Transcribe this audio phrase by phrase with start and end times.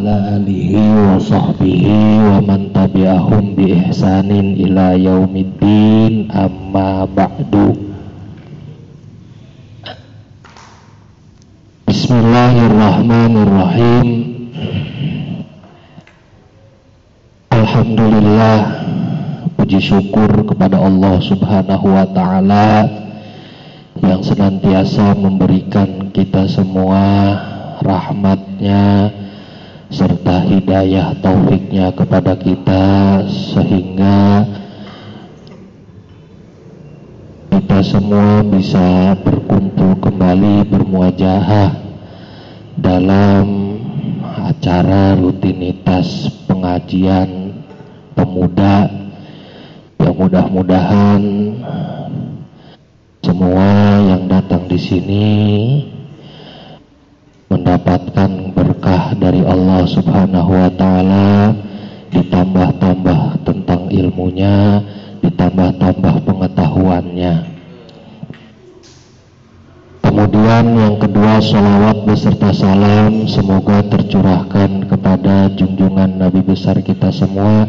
[0.00, 0.72] وعلى آله
[1.08, 1.84] وصحبه
[2.30, 4.30] ومن تبعهم بإحسان
[4.62, 7.52] إلى يوم الدين أما بعد
[11.88, 14.08] بسم الله الرحمن الرحيم
[17.52, 18.58] Alhamdulillah
[19.60, 22.88] puji syukur kepada Allah Subhanahu wa taala
[24.00, 27.04] yang senantiasa memberikan kita semua
[27.84, 29.12] rahmatnya
[29.91, 34.47] serta hidayah taufiknya kepada kita sehingga
[37.51, 41.75] kita semua bisa berkumpul kembali bermuajahah
[42.79, 43.75] dalam
[44.47, 47.51] acara rutinitas pengajian
[48.15, 48.87] pemuda
[49.99, 51.23] yang mudah-mudahan
[53.19, 53.67] semua
[54.07, 55.27] yang datang di sini
[57.51, 58.40] mendapatkan
[58.91, 61.55] berkah dari Allah Subhanahu wa taala
[62.11, 64.83] ditambah-tambah tentang ilmunya
[65.23, 67.35] ditambah-tambah pengetahuannya.
[70.03, 77.63] Kemudian yang kedua salawat beserta salam semoga tercurahkan kepada junjungan Nabi besar kita semua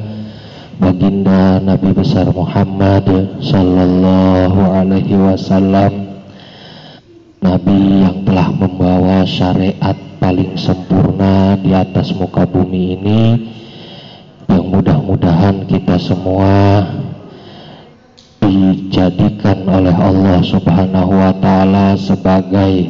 [0.83, 3.07] baginda Nabi besar Muhammad
[3.39, 6.11] sallallahu alaihi wasallam
[7.43, 13.23] Nabi yang telah membawa syariat paling sempurna di atas muka bumi ini
[14.47, 16.87] yang mudah-mudahan kita semua
[18.39, 22.87] dijadikan oleh Allah Subhanahu wa taala sebagai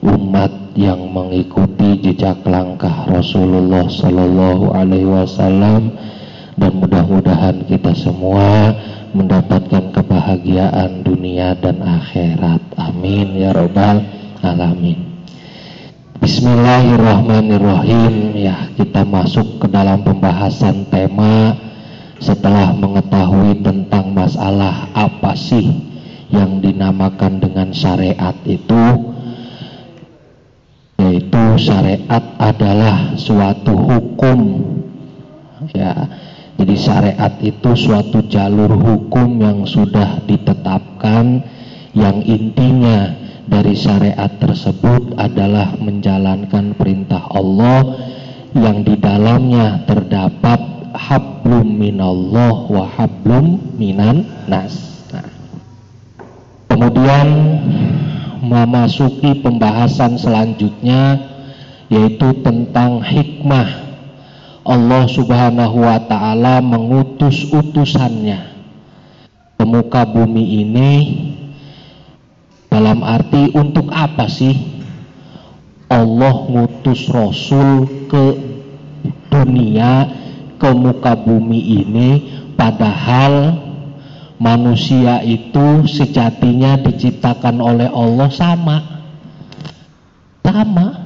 [0.00, 5.92] umat yang mengikuti jejak langkah Rasulullah sallallahu alaihi wasallam.
[6.52, 8.76] Dan mudah-mudahan kita semua
[9.12, 12.64] mendapatkan kebahagiaan dunia dan akhirat.
[12.80, 14.00] Amin ya robbal
[14.40, 15.12] alamin.
[16.22, 18.38] Bismillahirrahmanirrahim.
[18.38, 21.58] Ya, kita masuk ke dalam pembahasan tema
[22.22, 25.66] setelah mengetahui tentang masalah apa sih
[26.30, 29.10] yang dinamakan dengan syariat itu
[31.02, 34.38] yaitu syariat adalah suatu hukum
[35.74, 36.06] ya
[36.62, 41.42] jadi syariat itu suatu jalur hukum yang sudah ditetapkan
[41.90, 43.18] yang intinya
[43.50, 47.98] dari syariat tersebut adalah menjalankan perintah Allah
[48.54, 50.62] yang di dalamnya terdapat
[50.94, 55.02] hablum minallah wa hablum minan nas.
[55.10, 55.26] Nah,
[56.70, 57.26] kemudian
[58.38, 61.26] memasuki pembahasan selanjutnya
[61.90, 63.81] yaitu tentang hikmah
[64.62, 68.54] Allah Subhanahu wa taala mengutus utusannya.
[69.58, 70.90] Ke muka bumi ini
[72.70, 74.54] dalam arti untuk apa sih?
[75.90, 78.24] Allah ngutus Rasul ke
[79.28, 80.08] dunia
[80.56, 82.08] ke muka bumi ini
[82.54, 83.58] padahal
[84.38, 88.78] manusia itu sejatinya diciptakan oleh Allah sama.
[90.46, 91.01] Sama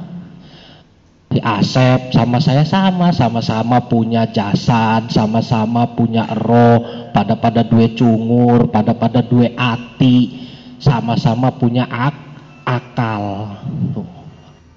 [1.37, 8.73] si Asep sama saya sama sama-sama punya jasad sama-sama punya roh pada pada dua cungur
[8.73, 10.49] pada pada dua ati
[10.81, 12.17] sama-sama punya ak
[12.65, 13.53] akal.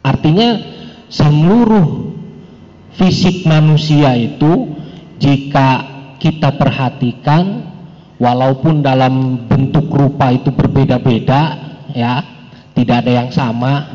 [0.03, 0.59] Artinya
[1.08, 2.12] seluruh
[3.00, 4.75] fisik manusia itu
[5.16, 5.88] jika
[6.19, 7.72] kita perhatikan
[8.19, 11.56] walaupun dalam bentuk rupa itu berbeda-beda
[11.96, 12.19] ya
[12.75, 13.88] tidak ada yang sama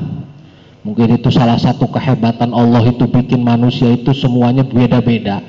[0.84, 5.40] Mungkin itu salah satu kehebatan Allah itu bikin manusia itu semuanya beda-beda.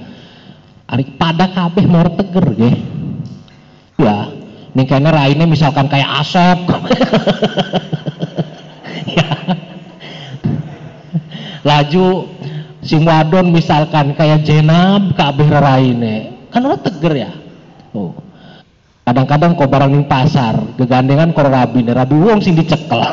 [0.88, 2.72] Ari pada kabeh mau teger ge.
[4.00, 4.32] Ya,
[4.72, 6.60] ini karena raine misalkan kayak asap.
[9.20, 9.30] ya.
[11.68, 12.32] Laju
[12.80, 16.48] sing wadon misalkan kayak jenab kabeh raine.
[16.48, 17.32] Kan orang teger ya.
[17.92, 18.25] Oh.
[19.06, 22.98] Kadang-kadang kok barang ning pasar, gegandengan kok rabi, rabi wong sing dicekel.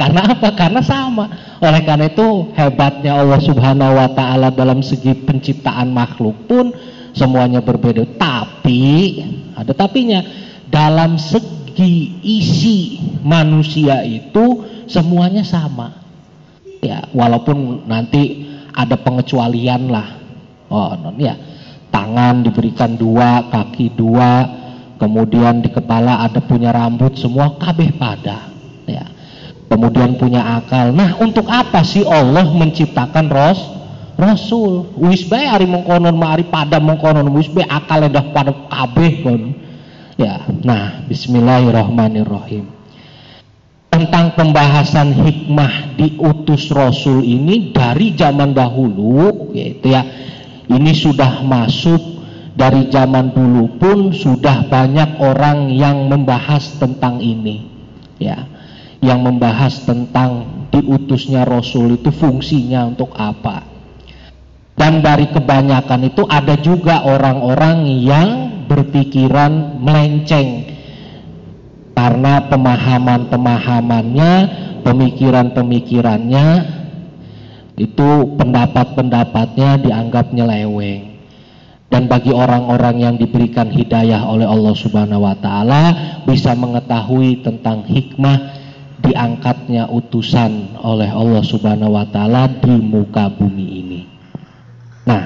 [0.00, 0.52] Karena apa?
[0.52, 1.56] Karena sama.
[1.64, 6.76] Oleh karena itu hebatnya Allah Subhanahu wa taala dalam segi penciptaan makhluk pun
[7.16, 8.04] semuanya berbeda.
[8.20, 9.24] Tapi
[9.56, 10.20] ada tapinya
[10.68, 15.96] dalam segi isi manusia itu semuanya sama.
[16.84, 20.20] Ya, walaupun nanti ada pengecualian lah.
[20.68, 21.53] Oh, non ya.
[21.94, 24.42] Tangan diberikan dua, kaki dua,
[24.98, 28.50] kemudian di kepala ada punya rambut semua kabeh pada.
[28.90, 29.14] Ya
[29.74, 30.94] kemudian punya akal.
[30.94, 33.58] Nah, untuk apa sih Allah menciptakan ros
[34.14, 34.94] Rasul?
[34.94, 39.42] Wis bae ari mengkonon ma ari pada mengkonon wis bae akal dah pada kabeh kon.
[40.14, 42.70] Ya, nah bismillahirrahmanirrahim.
[43.94, 50.02] tentang pembahasan hikmah diutus Rasul ini dari zaman dahulu, yaitu ya
[50.72, 52.00] ini sudah masuk
[52.54, 57.66] dari zaman dulu pun sudah banyak orang yang membahas tentang ini,
[58.22, 58.46] ya,
[59.02, 63.66] yang membahas tentang diutusnya Rasul itu fungsinya untuk apa.
[64.74, 68.28] Dan dari kebanyakan itu ada juga orang-orang yang
[68.66, 70.74] berpikiran melenceng
[71.94, 74.32] karena pemahaman-pemahamannya,
[74.82, 76.46] pemikiran-pemikirannya
[77.74, 81.14] itu pendapat-pendapatnya dianggap nyeleweng.
[81.90, 85.82] Dan bagi orang-orang yang diberikan hidayah oleh Allah Subhanahu wa taala
[86.26, 88.50] bisa mengetahui tentang hikmah
[89.04, 94.00] diangkatnya utusan oleh Allah Subhanahu wa taala di muka bumi ini.
[95.06, 95.24] Nah,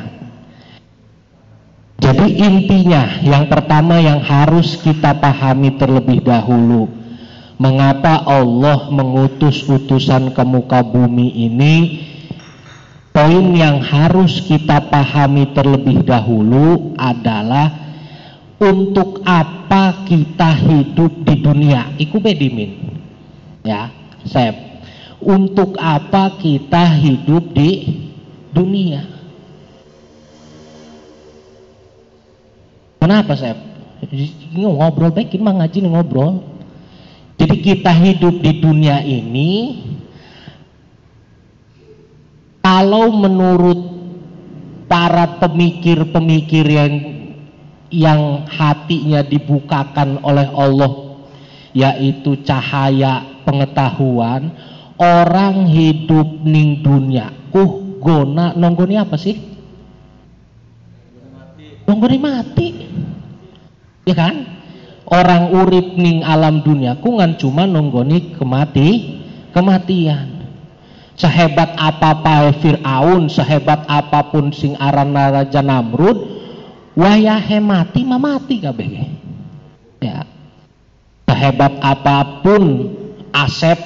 [1.96, 6.90] jadi intinya yang pertama yang harus kita pahami terlebih dahulu
[7.58, 11.74] mengapa Allah mengutus utusan ke muka bumi ini
[13.18, 17.66] poin yang harus kita pahami terlebih dahulu adalah
[18.62, 21.98] untuk apa kita hidup di dunia.
[21.98, 22.94] Iku bedimin
[23.66, 23.90] ya
[24.22, 24.54] Sep
[25.18, 27.70] untuk apa kita hidup di
[28.54, 29.02] dunia?
[33.02, 33.58] Kenapa saya
[34.54, 36.46] ngobrol baik ini ngaji ngobrol.
[37.34, 39.50] Jadi kita hidup di dunia ini
[42.78, 43.90] kalau menurut
[44.86, 46.94] para pemikir-pemikir yang
[47.90, 51.18] yang hatinya dibukakan oleh Allah
[51.74, 54.54] yaitu cahaya pengetahuan
[54.94, 57.34] orang hidup ning dunia.
[57.50, 59.34] Uh gona nonggoni apa sih?
[61.82, 62.68] Nonggoni mati.
[64.06, 64.54] Ya kan?
[65.02, 69.18] Orang urip ning alam dunia ngan cuma nonggoni kemati
[69.50, 70.37] kematian
[71.18, 72.22] sehebat apa
[72.62, 76.16] Fir'aun sehebat apa pun sing aran Raja Namrud
[76.94, 78.90] wayahe mati mati kabeh.
[79.98, 80.22] Ya.
[81.26, 82.94] Sehebat apa pun
[83.28, 83.76] Asep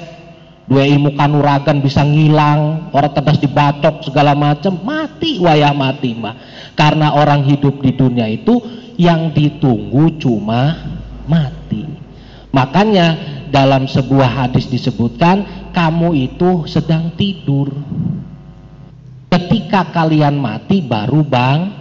[0.69, 6.39] dua ilmu kanuragan bisa ngilang orang tedas dibacok segala macam mati wayah mati mah
[6.79, 8.63] karena orang hidup di dunia itu
[8.95, 10.79] yang ditunggu cuma
[11.27, 11.83] mati.
[12.53, 13.17] Makanya
[13.49, 17.73] dalam sebuah hadis disebutkan kamu itu sedang tidur.
[19.33, 21.73] Ketika kalian mati baru bang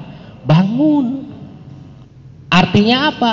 [0.48, 1.28] bangun.
[2.48, 3.32] Artinya apa?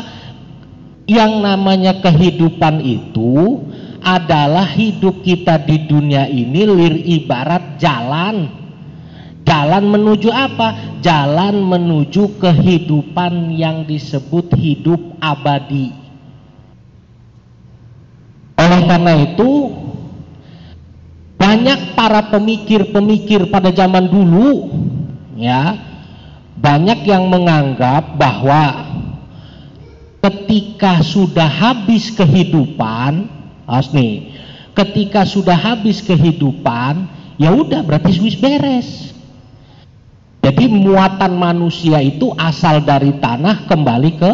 [1.09, 3.65] Yang namanya kehidupan itu
[4.03, 8.59] adalah hidup kita di dunia ini lir ibarat jalan
[9.49, 11.01] Jalan menuju apa?
[11.01, 15.89] Jalan menuju kehidupan yang disebut hidup abadi.
[18.61, 19.73] Oleh karena itu,
[21.49, 24.69] banyak para pemikir-pemikir pada zaman dulu,
[25.33, 25.81] ya,
[26.61, 28.85] banyak yang menganggap bahwa
[30.29, 33.25] ketika sudah habis kehidupan,
[33.65, 34.37] asni,
[34.77, 37.09] ketika sudah habis kehidupan,
[37.41, 39.09] ya udah berarti Swiss beres
[40.39, 44.33] jadi muatan manusia itu asal dari tanah kembali ke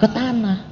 [0.00, 0.64] ke tanah.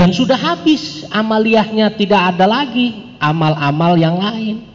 [0.00, 4.71] Dan sudah habis amaliyahnya tidak ada lagi amal-amal yang lain.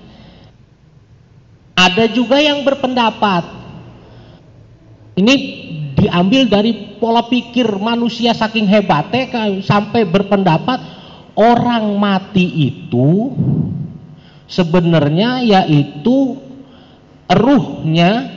[1.77, 3.45] Ada juga yang berpendapat
[5.17, 5.35] ini
[5.93, 10.77] diambil dari pola pikir manusia saking hebatnya sampai berpendapat
[11.37, 13.33] orang mati itu
[14.49, 16.37] sebenarnya yaitu
[17.29, 18.29] ruhnya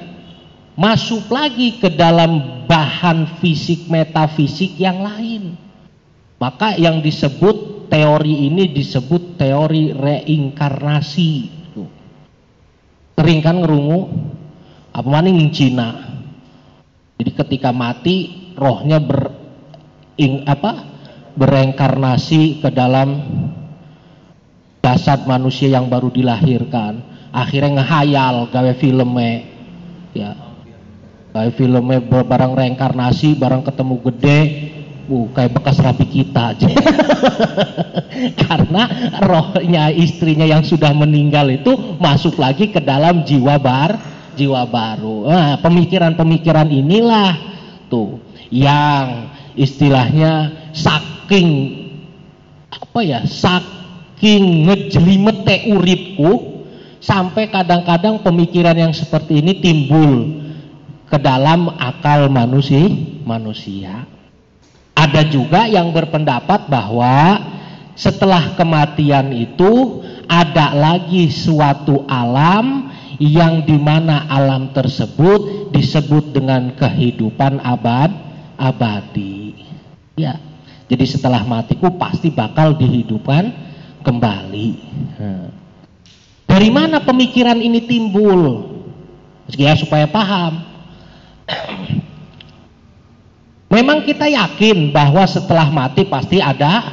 [0.77, 5.57] masuk lagi ke dalam bahan fisik metafisik yang lain.
[6.41, 11.60] Maka yang disebut teori ini disebut teori reinkarnasi.
[13.21, 14.09] Sering kan ngerungu
[14.97, 15.93] apa maning Cina.
[17.21, 19.29] Jadi ketika mati rohnya ber
[20.17, 20.89] ing, apa
[21.37, 23.21] bereinkarnasi ke dalam
[24.81, 27.05] jasad manusia yang baru dilahirkan.
[27.29, 29.45] Akhirnya ngehayal gawe filmnya
[30.17, 30.33] ya
[31.37, 34.39] kayak filmnya barang reinkarnasi barang ketemu gede
[35.11, 36.71] uh, kayak bekas rapi kita aja
[38.47, 38.83] karena
[39.27, 43.99] rohnya istrinya yang sudah meninggal itu masuk lagi ke dalam jiwa bar
[44.39, 47.35] jiwa baru nah, pemikiran-pemikiran inilah
[47.91, 48.23] tuh
[48.55, 51.77] yang istilahnya saking
[52.71, 56.63] apa ya saking ngejlimete uripku
[57.03, 60.39] sampai kadang-kadang pemikiran yang seperti ini timbul
[61.11, 62.87] ke dalam akal manusia
[63.27, 64.07] manusia.
[65.01, 67.41] Ada juga yang berpendapat bahwa
[67.97, 77.65] setelah kematian itu ada lagi suatu alam yang di mana alam tersebut disebut dengan kehidupan
[77.65, 78.13] abad
[78.61, 79.57] abadi.
[80.21, 80.37] Ya,
[80.93, 83.57] jadi setelah matiku pasti bakal dihidupkan
[84.05, 84.69] kembali.
[85.17, 85.49] Nah.
[86.45, 88.69] Dari mana pemikiran ini timbul?
[89.57, 90.61] Ya supaya paham.
[93.71, 96.91] Memang kita yakin bahwa setelah mati pasti ada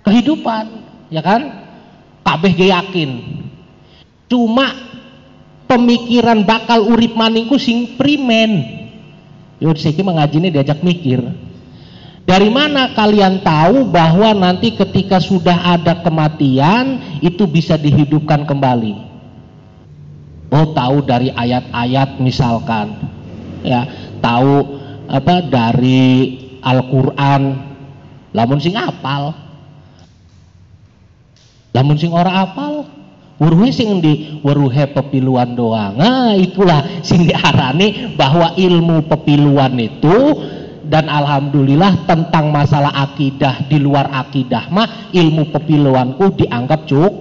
[0.00, 0.64] kehidupan,
[1.12, 1.68] ya kan?
[2.24, 3.10] Kabeh yakin.
[4.32, 4.72] Cuma
[5.68, 8.80] pemikiran bakal urip maningku sing primen.
[9.60, 11.20] Yo siki mengajine diajak mikir.
[12.24, 18.96] Dari mana kalian tahu bahwa nanti ketika sudah ada kematian itu bisa dihidupkan kembali?
[20.48, 22.96] Oh, tahu dari ayat-ayat misalkan.
[23.60, 23.84] Ya,
[24.24, 27.42] tahu apa dari Al-Qur'an.
[28.34, 29.34] Lamun sing apal.
[31.74, 32.86] Lamun sing ora apal,
[33.42, 35.98] weruhe sing di weruhe pepiluan doang.
[35.98, 40.38] Nah, itulah sing diarani bahwa ilmu pepiluan itu
[40.84, 47.12] dan alhamdulillah tentang masalah akidah di luar akidah mah ilmu pepiluanku dianggap cuk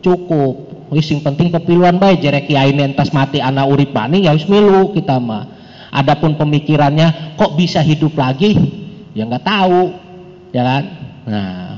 [0.00, 4.48] cukup wis sing penting pepiluan baik jerek kiai entas mati anak urip bani ya wis
[4.48, 5.59] milu kita mah
[5.90, 8.56] adapun pemikirannya kok bisa hidup lagi
[9.14, 9.82] ya nggak tahu
[10.54, 10.84] ya kan
[11.26, 11.70] nah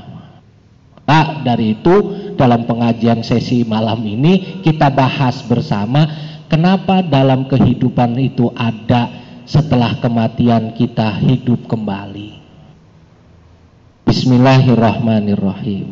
[1.03, 1.95] maka dari itu
[2.39, 6.07] dalam pengajian sesi malam ini kita bahas bersama
[6.47, 9.11] kenapa dalam kehidupan itu ada
[9.43, 12.39] setelah kematian kita hidup kembali.
[14.07, 15.91] Bismillahirrahmanirrahim.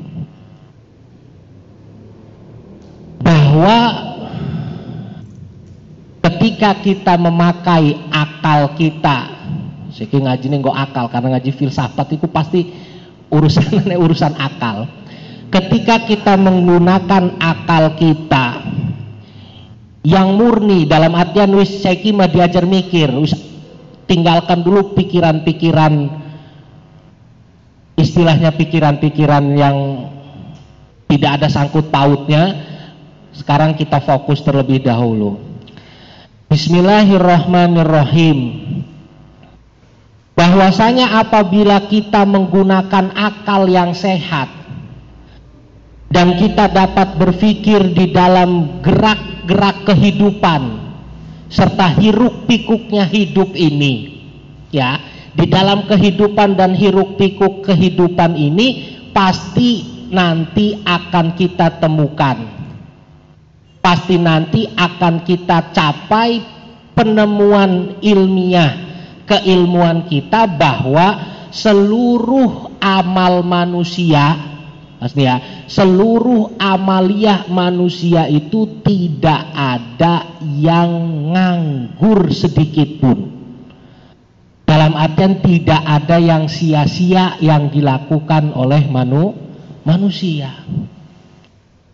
[3.22, 3.78] Bahwa
[6.62, 9.34] ketika kita memakai akal kita,
[9.89, 12.70] saya ngaji nih akal karena ngaji filsafat itu pasti
[13.34, 14.86] urusan urusan akal.
[15.50, 18.62] Ketika kita menggunakan akal kita
[20.06, 23.34] yang murni dalam artian wis saiki mah diajar mikir wis
[24.06, 26.13] tinggalkan dulu pikiran-pikiran
[27.98, 29.77] istilahnya pikiran-pikiran yang
[31.10, 32.53] tidak ada sangkut pautnya
[33.34, 35.50] sekarang kita fokus terlebih dahulu
[36.51, 38.60] Bismillahirrahmanirrahim.
[40.36, 44.51] Bahwasanya apabila kita menggunakan akal yang sehat
[46.12, 50.91] dan kita dapat berpikir di dalam gerak gerak kehidupan
[51.48, 54.20] serta hiruk pikuknya hidup ini
[54.75, 55.00] ya
[55.31, 62.61] di dalam kehidupan dan hiruk pikuk kehidupan ini pasti nanti akan kita temukan
[63.82, 66.40] pasti nanti akan kita capai
[66.96, 68.72] penemuan ilmiah
[69.26, 71.18] keilmuan kita bahwa
[71.52, 74.52] seluruh amal manusia
[75.02, 80.94] Pasti ya, seluruh amaliyah manusia itu tidak ada yang
[81.34, 83.18] nganggur sedikit pun.
[84.62, 89.34] Dalam artian tidak ada yang sia-sia yang dilakukan oleh manu,
[89.82, 90.70] manusia.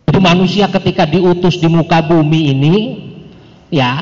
[0.08, 2.76] Itu manusia ketika diutus di muka bumi ini,
[3.70, 4.02] ya,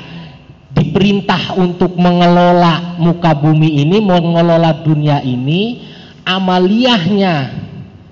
[0.71, 5.81] diperintah untuk mengelola muka bumi ini, mengelola dunia ini,
[6.25, 7.65] amaliyahnya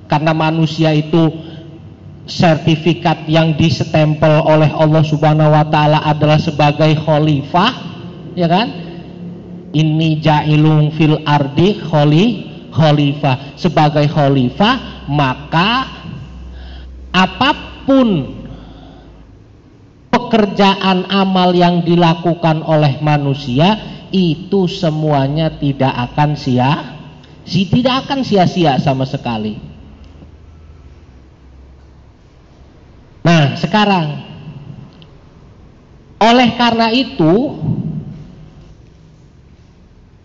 [0.08, 1.34] karena manusia itu
[2.24, 7.72] sertifikat yang disestempel oleh Allah Subhanahu wa taala adalah sebagai khalifah
[8.38, 8.68] ya kan?
[9.74, 13.58] Ini jailung fil ardi khalifah.
[13.58, 16.03] Sebagai khalifah maka
[17.14, 18.42] apa pun
[20.10, 23.78] pekerjaan amal yang dilakukan oleh manusia
[24.10, 26.94] itu semuanya tidak akan sia
[27.46, 29.60] si tidak akan sia-sia sama sekali.
[33.24, 34.08] Nah, sekarang
[36.24, 37.34] oleh karena itu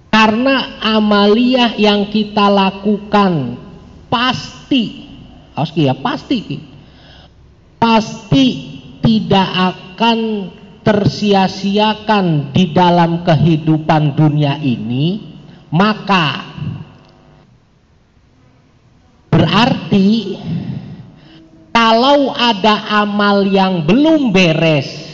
[0.09, 3.55] karena amaliyah yang kita lakukan
[4.11, 5.07] pasti
[5.55, 6.59] harus ya pasti
[7.79, 8.47] pasti
[9.01, 10.19] tidak akan
[10.83, 15.39] tersia-siakan di dalam kehidupan dunia ini.
[15.69, 16.49] Maka
[19.29, 20.09] berarti
[21.73, 25.09] kalau ada amal yang belum beres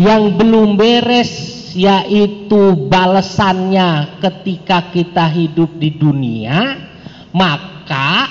[0.00, 1.30] yang belum beres
[1.76, 6.78] yaitu balasannya ketika kita hidup di dunia
[7.34, 8.23] maka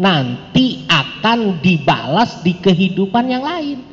[0.00, 3.84] nanti akan dibalas di kehidupan yang lain.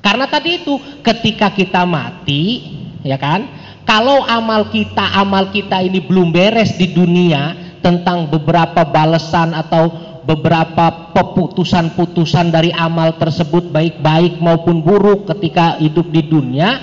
[0.00, 2.64] Karena tadi itu ketika kita mati
[3.04, 3.44] ya kan
[3.84, 9.92] kalau amal kita amal kita ini belum beres di dunia tentang beberapa balasan atau
[10.24, 16.80] beberapa keputusan-putusan dari amal tersebut baik-baik maupun buruk ketika hidup di dunia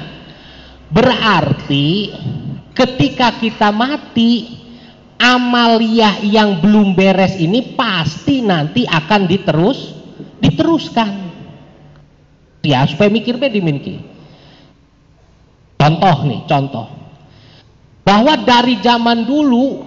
[0.89, 2.13] berarti
[2.73, 4.61] ketika kita mati
[5.17, 9.93] amaliyah yang belum beres ini pasti nanti akan diterus
[10.41, 11.29] diteruskan.
[12.65, 14.01] Ya supaya mikir be diminki
[15.77, 16.87] contoh nih contoh.
[18.07, 19.83] Bahwa dari zaman dulu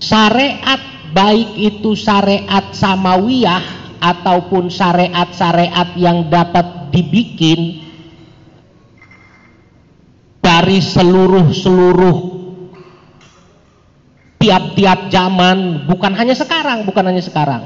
[0.00, 0.80] syariat
[1.12, 7.84] baik itu syariat samawiyah ataupun syariat-syariat yang dapat dibikin
[10.40, 12.39] dari seluruh-seluruh
[14.40, 17.62] tiap-tiap zaman bukan hanya sekarang bukan hanya sekarang.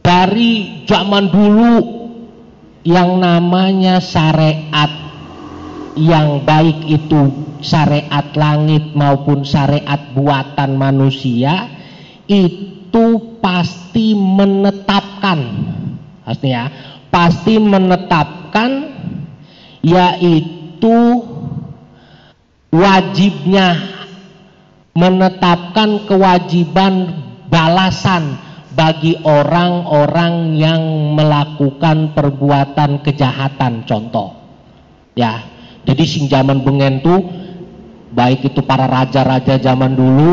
[0.00, 1.74] Dari zaman dulu
[2.86, 4.88] yang namanya syariat
[5.92, 11.68] yang baik itu syariat langit maupun syariat buatan manusia
[12.24, 15.40] itu pasti menetapkan.
[16.24, 16.70] Artinya
[17.12, 18.70] pasti menetapkan
[19.84, 21.22] yaitu
[22.72, 23.95] wajibnya
[24.96, 27.12] menetapkan kewajiban
[27.52, 28.40] balasan
[28.72, 34.36] bagi orang-orang yang melakukan perbuatan kejahatan contoh
[35.16, 35.44] ya
[35.84, 37.24] jadi sing zaman bengen tuh
[38.16, 40.30] baik itu para raja-raja zaman dulu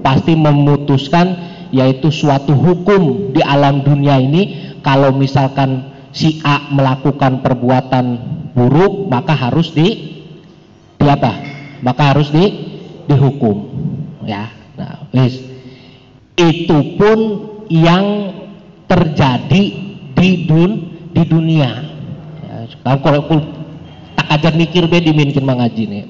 [0.00, 1.36] pasti memutuskan
[1.72, 8.06] yaitu suatu hukum di alam dunia ini kalau misalkan si A melakukan perbuatan
[8.56, 10.16] buruk maka harus di
[10.96, 11.32] di apa?
[11.84, 12.44] Maka harus di
[13.04, 13.56] dihukum
[14.26, 14.50] ya.
[14.76, 15.40] Nah, wis
[16.36, 17.18] itu pun
[17.72, 18.34] yang
[18.84, 19.64] terjadi
[20.12, 20.70] di dun
[21.16, 21.70] di dunia.
[22.44, 22.54] Ya,
[23.00, 23.24] kalau
[24.16, 26.04] tak ajar mikir be diminkin mengaji nih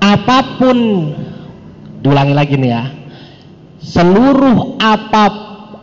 [0.00, 0.78] apa pun
[2.00, 2.84] diulangi lagi nih ya
[3.80, 5.24] seluruh apa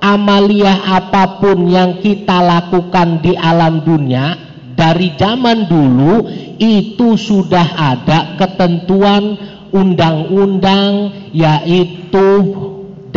[0.02, 4.38] amalia apa pun yang kita lakukan di alam dunia
[4.78, 6.26] dari zaman dulu
[6.62, 9.38] itu sudah ada ketentuan
[9.72, 12.28] undang-undang yaitu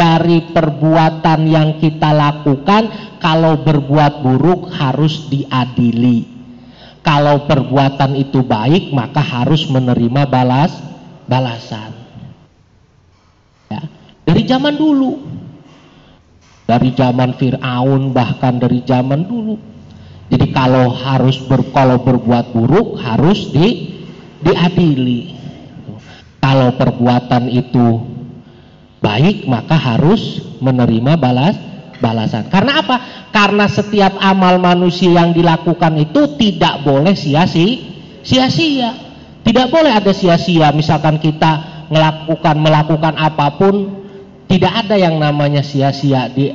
[0.01, 2.89] dari perbuatan yang kita lakukan
[3.21, 6.25] kalau berbuat buruk harus diadili.
[7.01, 10.73] Kalau perbuatan itu baik maka harus menerima balas
[11.29, 11.93] balasan.
[13.69, 13.83] Ya.
[14.25, 15.13] dari zaman dulu.
[16.65, 19.59] Dari zaman Fir'aun bahkan dari zaman dulu.
[20.31, 23.99] Jadi kalau harus ber, kalau berbuat buruk harus di
[24.39, 25.40] diadili
[26.51, 28.03] kalau perbuatan itu
[28.99, 31.55] baik maka harus menerima balas
[32.03, 32.51] balasan.
[32.51, 32.97] Karena apa?
[33.31, 38.91] Karena setiap amal manusia yang dilakukan itu tidak boleh sia-sia.
[39.47, 40.75] Tidak boleh ada sia-sia.
[40.75, 44.03] Misalkan kita melakukan melakukan apa pun,
[44.51, 46.51] tidak ada yang namanya sia-sia di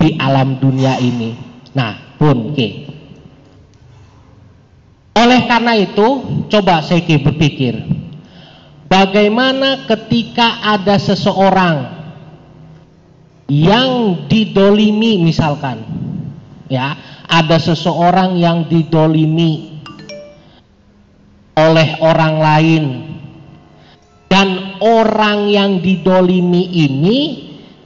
[0.00, 1.36] di alam dunia ini.
[1.76, 2.88] Nah, pun ke.
[5.18, 6.06] Oleh karena itu,
[6.46, 7.97] coba saya berpikir,
[8.88, 12.00] bagaimana ketika ada seseorang
[13.48, 15.84] yang didolimi misalkan
[16.68, 16.96] ya
[17.28, 19.80] ada seseorang yang didolimi
[21.56, 22.84] oleh orang lain
[24.28, 27.18] dan orang yang didolimi ini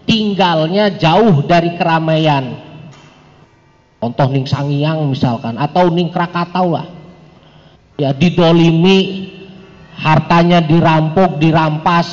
[0.04, 2.58] tinggalnya jauh dari keramaian.
[4.02, 6.86] Contoh ning sangiang misalkan atau ning krakatau lah.
[7.94, 9.30] Ya didolimi
[9.96, 12.08] hartanya dirampok dirampas.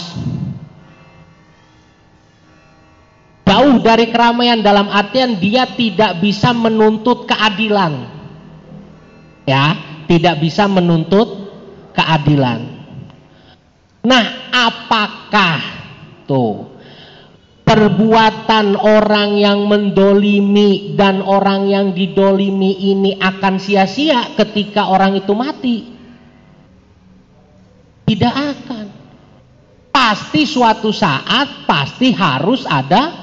[3.50, 8.06] Jauh dari keramaian dalam artian dia tidak bisa menuntut keadilan.
[9.50, 9.74] Ya
[10.06, 11.50] tidak bisa menuntut
[11.98, 12.78] keadilan.
[14.06, 15.58] Nah apakah
[16.30, 16.70] tuh
[17.66, 25.99] perbuatan orang yang mendolimi dan orang yang didolimi ini akan sia-sia ketika orang itu mati
[28.10, 28.86] tidak akan
[29.94, 33.14] pasti suatu saat pasti harus ada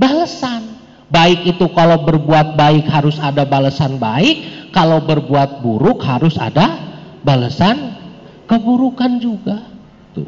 [0.00, 0.72] balasan.
[1.12, 6.80] Baik itu kalau berbuat baik harus ada balasan baik, kalau berbuat buruk harus ada
[7.20, 8.00] balasan
[8.48, 9.68] keburukan juga.
[10.16, 10.26] Tuh.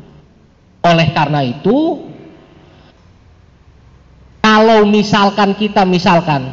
[0.84, 2.04] Oleh karena itu,
[4.44, 6.52] kalau misalkan kita misalkan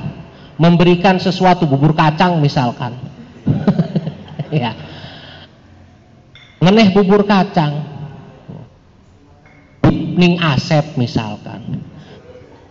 [0.55, 2.95] memberikan sesuatu bubur kacang misalkan,
[4.49, 4.92] ya,
[6.63, 7.83] meneh bubur kacang,
[9.91, 11.83] ning asep misalkan,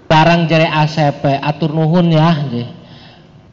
[0.08, 2.32] barang jari ACP atur nuhun ya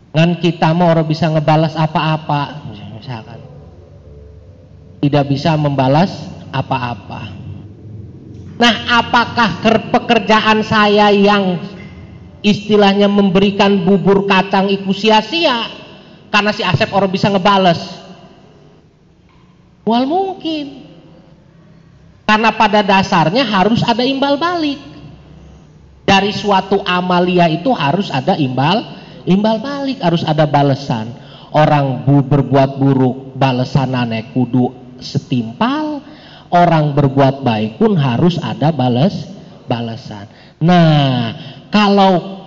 [0.10, 3.39] ngan kita mau orang bisa ngebalas apa-apa misalkan.
[4.99, 6.12] Tidak bisa membalas
[6.52, 7.32] apa-apa.
[8.60, 9.63] Nah, apakah
[9.95, 11.63] pekerjaan saya yang
[12.43, 15.71] istilahnya memberikan bubur kacang iku sia-sia?
[16.28, 17.80] Karena si Asep orang bisa ngebales?
[19.89, 20.86] Wal mungkin.
[22.30, 24.78] Karena pada dasarnya harus ada imbal balik.
[26.06, 31.13] Dari suatu amalia itu harus ada imbal imbal balik, harus ada balasan.
[31.49, 36.02] Orang bu berbuat buruk, balasan aneh kudu setimpal,
[36.54, 39.25] orang berbuat baik pun harus ada balas
[39.65, 40.30] balasan.
[40.62, 41.34] Nah,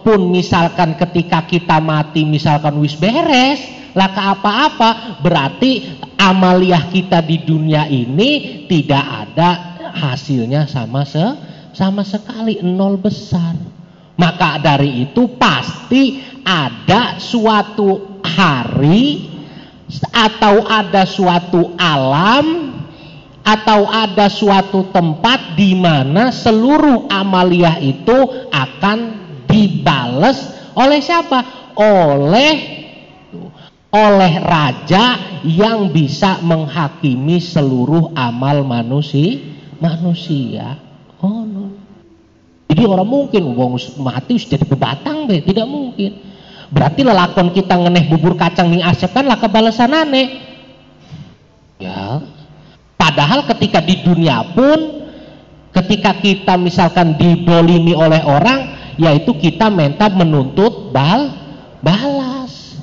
[0.03, 3.63] kalaupun misalkan ketika kita mati misalkan wis beres,
[3.95, 9.51] lah ke apa-apa, berarti amaliah kita di dunia ini tidak ada
[9.95, 11.23] hasilnya sama se
[11.71, 13.55] sama sekali nol besar.
[14.19, 19.31] Maka dari itu pasti ada suatu hari
[20.11, 22.75] atau ada suatu alam
[23.47, 29.22] atau ada suatu tempat di mana seluruh amaliah itu akan
[29.53, 31.69] dibales oleh siapa?
[31.77, 32.81] Oleh
[33.93, 40.79] oleh raja yang bisa menghakimi seluruh amal manusia manusia.
[41.21, 41.77] Oh, no.
[42.73, 46.33] Jadi orang mungkin wong mati jadi bebatang be, tidak mungkin.
[46.73, 50.41] Berarti lelakon kita ngeneh bubur kacang ning asep kan lah kebalasan aneh.
[51.77, 52.23] Ya,
[53.03, 55.03] Padahal ketika di dunia pun
[55.75, 61.33] ketika kita misalkan didolimi oleh orang yaitu kita minta menuntut bal
[61.85, 62.77] balas.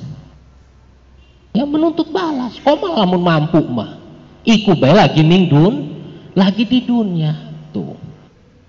[1.50, 2.58] Ya menuntut balas.
[2.62, 3.98] Kok malah mampu mah.
[4.46, 5.74] Iku bae lagi ning dun
[6.32, 7.34] lagi di dunia.
[7.74, 7.98] Tuh.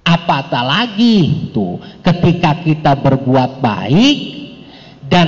[0.02, 1.50] Apa tak lagi?
[1.54, 1.78] Tuh.
[2.02, 4.18] Ketika kita berbuat baik
[5.08, 5.28] dan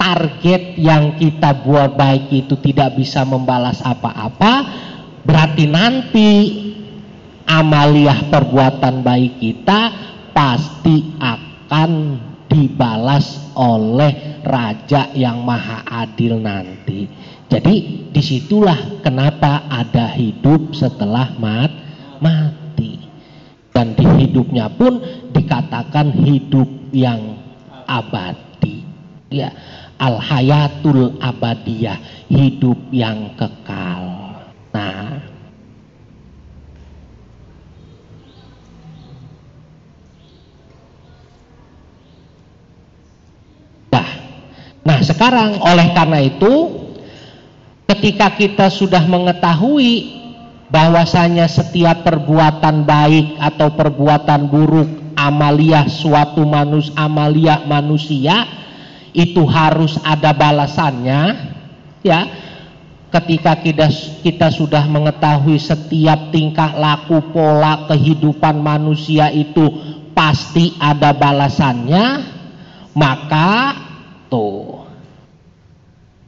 [0.00, 4.52] target yang kita buat baik itu tidak bisa membalas apa-apa
[5.24, 6.30] Berarti nanti
[7.48, 9.80] amaliah perbuatan baik kita
[10.36, 11.43] pasti akan
[12.46, 17.08] dibalas oleh raja yang maha adil nanti.
[17.50, 21.70] Jadi di situlah kenapa ada hidup setelah mat
[22.22, 22.98] mati.
[23.74, 25.02] Dan di hidupnya pun
[25.34, 27.42] dikatakan hidup yang
[27.90, 28.86] abadi.
[29.34, 29.50] Ya,
[29.98, 34.02] al hayatul abadiyah, hidup yang kekal.
[34.70, 35.33] Nah,
[44.84, 46.84] nah sekarang oleh karena itu
[47.88, 50.22] ketika kita sudah mengetahui
[50.68, 58.44] bahwasanya setiap perbuatan baik atau perbuatan buruk amalia suatu manus amalia manusia
[59.14, 61.22] itu harus ada balasannya
[62.02, 62.20] ya.
[63.14, 63.86] Ketika kita,
[64.26, 69.70] kita sudah mengetahui setiap tingkah laku pola kehidupan manusia itu
[70.10, 72.26] pasti ada balasannya
[72.98, 73.78] maka
[74.26, 74.73] tuh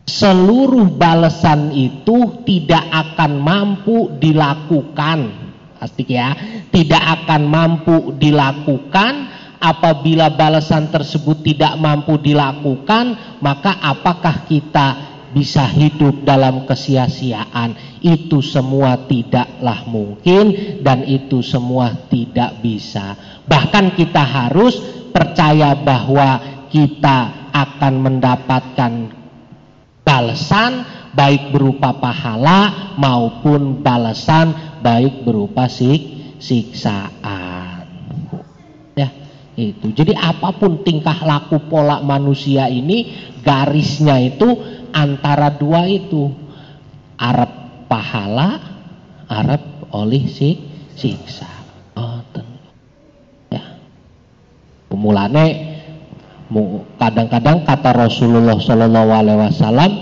[0.07, 5.45] seluruh balasan itu tidak akan mampu dilakukan.
[5.77, 6.33] Pasti ya.
[6.71, 9.35] Tidak akan mampu dilakukan.
[9.57, 17.99] Apabila balasan tersebut tidak mampu dilakukan maka apakah kita bisa hidup dalam kesia-siaan?
[18.05, 20.45] Itu semua tidaklah mungkin
[20.85, 23.17] dan itu semua tidak bisa.
[23.49, 24.77] Bahkan kita harus
[25.11, 26.37] percaya bahwa
[26.69, 28.93] kita akan mendapatkan
[30.07, 30.87] balasan
[31.19, 37.83] baik berupa pahala maupun balasan baik berupa sik siksaan.
[38.95, 39.11] Ya
[39.59, 39.91] itu.
[39.91, 43.11] Jadi apa pun tingkah laku pola manusia ini
[43.43, 44.55] garisnya itu
[44.95, 46.31] antara dua itu.
[47.17, 47.51] Arab
[47.91, 48.61] pahala
[49.27, 50.61] Arab oleh si
[50.95, 51.51] siksa.
[51.99, 52.21] Oh,
[53.51, 53.65] ya.
[54.95, 55.76] Mulane
[56.99, 59.93] kadang-kadang kata Rasulullah Shallallahu Alaihi Wasallam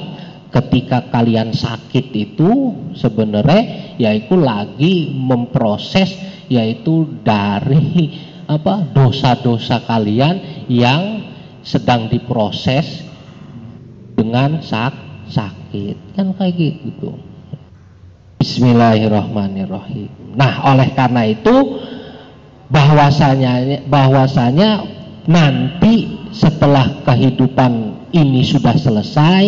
[0.52, 2.50] ketika kalian sakit itu
[2.94, 6.14] sebenarnya yaitu lagi memproses
[6.52, 8.12] yaitu dari
[8.44, 11.24] apa dosa-dosa kalian yang
[11.64, 13.02] sedang diproses
[14.14, 14.92] dengan sak
[15.32, 16.14] sakit.
[16.14, 17.16] Kan kayak gitu.
[18.38, 20.36] Bismillahirrahmanirrahim.
[20.36, 21.80] Nah oleh karena itu
[22.68, 24.84] bahwasanya bahwasanya
[25.24, 29.44] nanti setelah kehidupan ini sudah selesai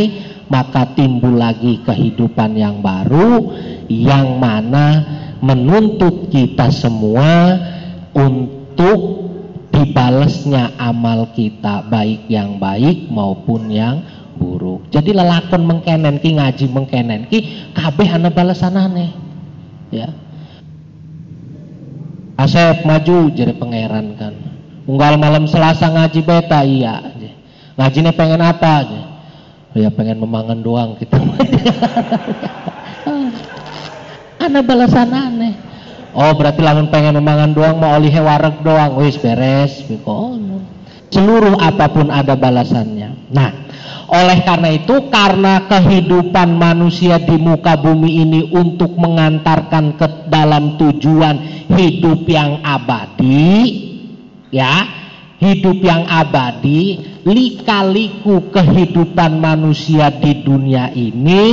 [0.47, 3.51] maka timbul lagi kehidupan yang baru
[3.91, 5.03] yang mana
[5.43, 7.59] menuntut kita semua
[8.15, 9.27] untuk
[9.75, 14.01] dibalesnya amal kita baik yang baik maupun yang
[14.39, 14.87] buruk.
[14.95, 19.13] Jadi lelakon mengkenen ki ngaji mengkenen ki kabeh ana balasanane
[19.91, 20.09] ya.
[22.37, 24.56] Asep maju jadi pangeran kan
[24.87, 27.13] unggal malam selasa ngaji beta iya.
[27.77, 28.75] Ngaji nih pengen apa?
[29.77, 31.21] Ya pengen memangan doang kita.
[34.47, 35.53] Anak balasan aneh.
[36.17, 38.97] Oh berarti lamun pengen memangan doang mau oleh wareg doang.
[38.97, 39.85] Wis beres
[41.13, 43.29] seluruh apa pun ada balasannya.
[43.37, 43.51] Nah
[44.07, 51.69] oleh karena itu karena kehidupan manusia di muka bumi ini untuk mengantarkan ke dalam tujuan
[51.75, 53.86] hidup yang abadi
[54.57, 54.75] ya
[55.37, 61.45] hidup yang abadi lika-liku kehidupan manusia di dunia ini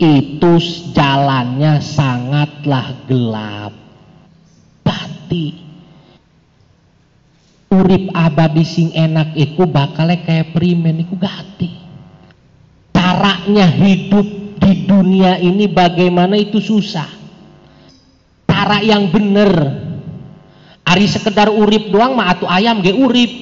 [0.00, 0.52] itu
[0.90, 3.72] jalannya sangatlah gelap.
[4.82, 5.46] Bati
[7.70, 11.70] urip abadi sing enak iku bakalnya kayak primen iku gati.
[12.90, 14.26] Caranya hidup
[14.58, 17.08] di dunia ini bagaimana itu susah.
[18.50, 19.50] Cara yang benar
[20.86, 23.32] Ari sekedar urip doang mah atu ayam ge urip.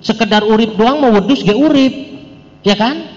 [0.00, 1.94] Sekedar urip doang mah wedus ge urip.
[2.66, 3.16] Ya kan?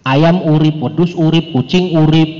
[0.00, 2.30] Ayam urip, wedus urip, kucing urip.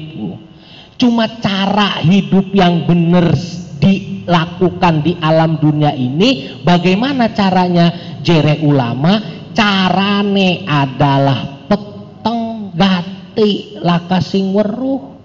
[0.97, 3.33] Cuma cara hidup yang benar
[3.81, 8.13] dilakukan di alam dunia ini bagaimana caranya?
[8.21, 9.17] Jere ulama
[9.57, 15.20] carane adalah peteng gati lakasing weruh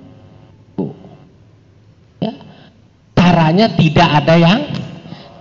[3.35, 4.59] caranya tidak ada yang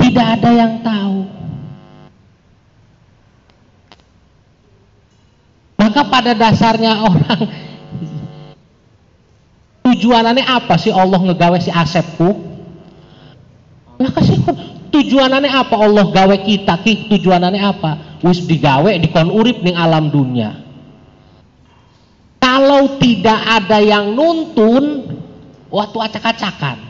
[0.02, 1.30] tidak ada yang tahu.
[5.78, 7.40] Maka pada dasarnya orang
[9.87, 12.35] tujuanannya apa sih Allah ngegawe si Asepku?
[14.02, 14.42] Maka sih
[14.90, 18.18] tujuanannya apa Allah gawe kita ki tujuanannya apa?
[18.26, 20.66] Wis digawe dikon urip ning alam dunia.
[22.42, 25.14] Kalau tidak ada yang nuntun,
[25.70, 26.84] waktu acak-acakan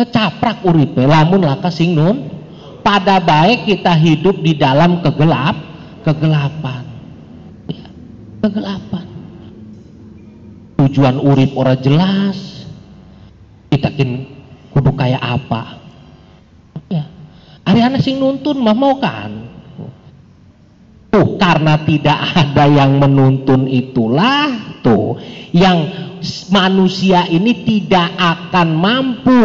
[0.00, 2.40] ngecaprak uripe lamun laka sing nun.
[2.80, 5.52] Pada baik kita hidup di dalam kegelap
[6.00, 6.82] kegelapan.
[7.68, 7.86] Ya,
[8.40, 9.04] kegelapan.
[10.80, 12.64] Tujuan urip ora jelas.
[13.68, 14.24] Kita kin
[14.72, 15.76] kudu kayak apa?
[16.88, 17.04] Ya
[17.70, 19.46] hari sing nuntun mah mau kan?
[21.10, 25.18] Tuh karena tidak ada yang menuntun itulah tuh
[25.50, 25.90] yang
[26.54, 29.42] manusia ini tidak akan mampu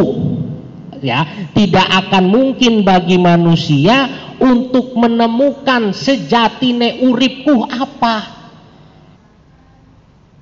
[1.06, 4.10] ya tidak akan mungkin bagi manusia
[4.42, 8.34] untuk menemukan sejatine uripku apa.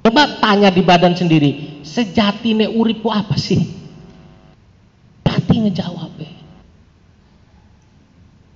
[0.04, 3.60] Coba tanya di badan sendiri sejatine uripku apa sih?
[5.28, 6.32] Hati ngejawab ya.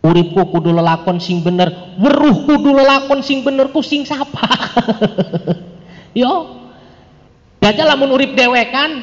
[0.08, 1.67] uripku kudu lelakon sing bener
[2.00, 4.48] weruh kudu lelakon sing bener ku sing sapa.
[6.22, 6.56] Yo.
[7.58, 9.02] Gajah lamun urip dewekan,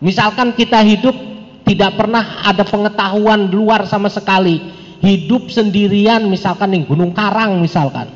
[0.00, 1.12] misalkan kita hidup
[1.66, 4.62] tidak pernah ada pengetahuan luar sama sekali.
[5.02, 8.06] Hidup sendirian misalkan di Gunung Karang misalkan.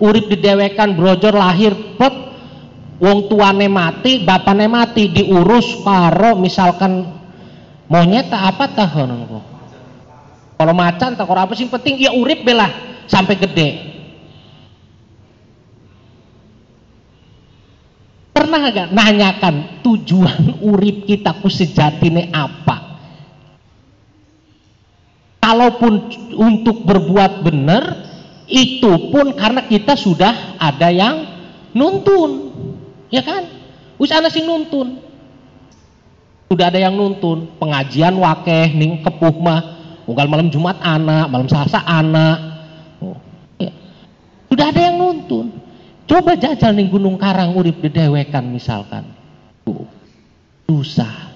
[0.00, 2.26] Urip di dewekan brojor lahir pet.
[2.98, 7.06] Wong tuane mati bapane mati diurus karo misalkan
[7.86, 8.90] monyet tak apa tah
[10.58, 12.66] kalau macan tak apa sih penting ya urip bela
[13.06, 13.97] sampai gede
[18.38, 23.02] pernah gak nanyakan tujuan urip kita ku sejatine apa?
[25.42, 26.06] Kalaupun
[26.38, 27.82] untuk berbuat benar
[28.46, 31.26] itu pun karena kita sudah ada yang
[31.74, 32.54] nuntun.
[33.10, 33.42] Ya kan?
[33.98, 35.02] Wis ana sing nuntun.
[36.46, 37.58] Sudah ada yang nuntun.
[37.58, 39.62] Pengajian wakeh ning kepuh mah.
[40.06, 42.38] Unggal malam Jumat anak malam Selasa anak.
[43.02, 43.18] Oh,
[43.58, 43.74] ya.
[44.46, 45.67] sudah ada yang nuntun
[46.08, 49.04] Coba jajal nih Gunung Karang urip dewekan misalkan.
[49.68, 49.84] Tuh,
[50.64, 51.28] susah.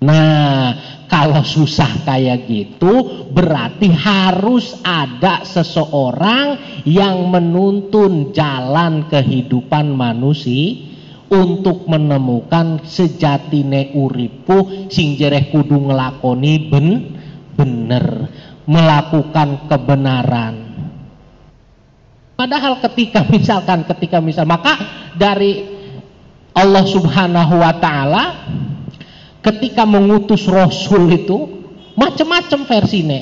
[0.00, 0.72] Nah,
[1.12, 6.56] kalau susah kayak gitu berarti harus ada seseorang
[6.88, 10.88] yang menuntun jalan kehidupan manusia
[11.28, 16.86] untuk menemukan sejatine uripu sing jereh kudu ngelakoni ben
[17.54, 18.26] bener
[18.64, 20.69] melakukan kebenaran
[22.40, 24.80] Padahal ketika misalkan ketika misal maka
[25.12, 25.68] dari
[26.56, 28.24] Allah Subhanahu wa taala
[29.44, 31.68] ketika mengutus rasul itu
[32.00, 33.20] macam-macam versine.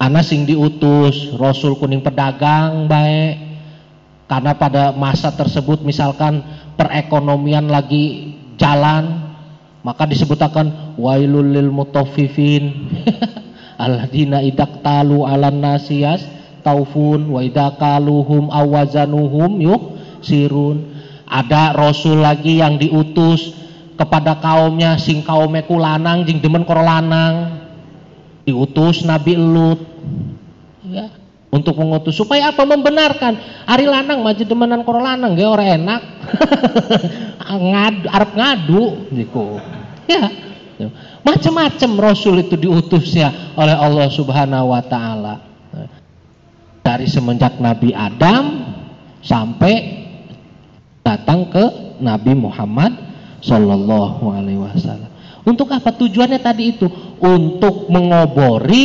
[0.00, 3.52] Ana sing diutus rasul kuning pedagang baik.
[4.24, 6.40] Karena pada masa tersebut misalkan
[6.80, 9.28] perekonomian lagi jalan
[9.84, 12.88] maka disebutakan wailul lil mutaffifin.
[13.84, 16.24] Alladzina idaktalu alan nasiyas
[16.64, 19.82] taufun wa idza awazanuhum yuk
[20.24, 20.96] sirun.
[21.28, 23.52] Ada rasul lagi yang diutus
[23.94, 27.60] kepada kaumnya sing kaumnya kulanang jing demen koro lanang.
[28.44, 29.80] Diutus Nabi Lut
[30.84, 31.08] ya
[31.54, 32.18] untuk mengutus.
[32.18, 32.66] Supaya apa?
[32.66, 33.64] Membenarkan.
[33.64, 36.00] Ari lanang maju demenan koro lanang gak orang enak.
[37.54, 39.62] Ngadu arep ngadu gitu
[40.10, 40.26] ya.
[41.22, 45.53] Macam-macam Rasul itu diutusnya oleh Allah Subhanahu Wa Taala
[46.84, 48.60] dari semenjak Nabi Adam
[49.24, 50.04] sampai
[51.00, 51.64] datang ke
[52.04, 52.92] Nabi Muhammad
[53.40, 55.10] Shallallahu Alaihi Wasallam.
[55.48, 56.88] Untuk apa tujuannya tadi itu?
[57.20, 58.84] Untuk mengobori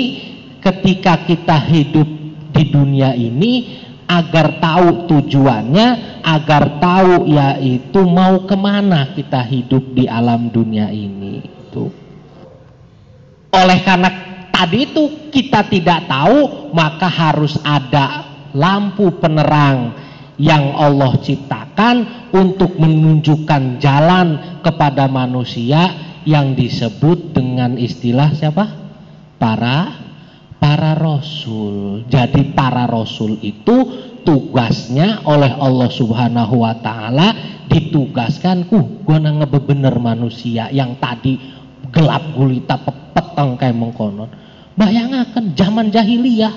[0.63, 2.07] ketika kita hidup
[2.55, 5.87] di dunia ini agar tahu tujuannya,
[6.23, 11.39] agar tahu yaitu mau ke mana kita hidup di alam dunia ini.
[11.45, 11.87] Itu.
[13.55, 14.09] Oleh karena
[14.59, 19.95] tadi itu kita tidak tahu, maka harus ada lampu penerang
[20.35, 25.95] yang Allah ciptakan untuk menunjukkan jalan kepada manusia
[26.27, 28.67] yang disebut dengan istilah siapa?
[29.39, 29.95] Para
[30.59, 32.03] para rasul.
[32.11, 33.87] Jadi para rasul itu
[34.27, 41.39] tugasnya oleh Allah Subhanahu wa taala ditugaskan ku gua ngebebener manusia yang tadi
[41.95, 42.75] gelap gulita
[43.15, 44.48] peteng kayak mengkonon.
[44.79, 46.55] Bayangakan zaman jahiliyah.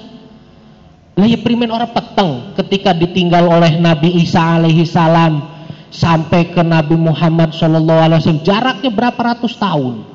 [1.13, 5.43] Lah primen orang peteng ketika ditinggal oleh Nabi Isa alaihi salam
[5.93, 8.47] sampai ke Nabi Muhammad sallallahu alaihi wasallam.
[8.47, 10.07] Jaraknya berapa ratus tahun?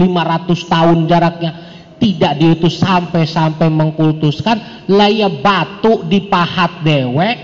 [0.00, 1.50] 500 tahun jaraknya.
[1.94, 4.88] Tidak diutus sampai-sampai mengkultuskan.
[4.90, 7.36] Laya batu di pahat dewek.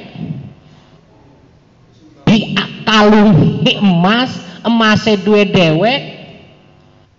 [2.26, 4.34] Di kalungi emas
[4.66, 6.19] emasnya dua dewek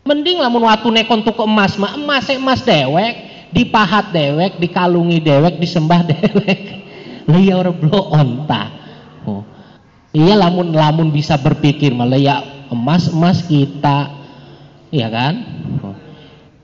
[0.01, 6.01] mending lamun waktu nekon tuku emas mah emas emas dewek dipahat dewek, dikalungi dewek, disembah
[6.11, 6.59] dewek.
[7.31, 8.63] Iya orang belum onta.
[9.27, 9.43] Oh.
[10.11, 12.35] Iya lamun lamun bisa berpikir malah ya
[12.71, 14.11] emas emas kita,
[14.89, 15.33] iya kan?
[15.83, 15.95] Oh.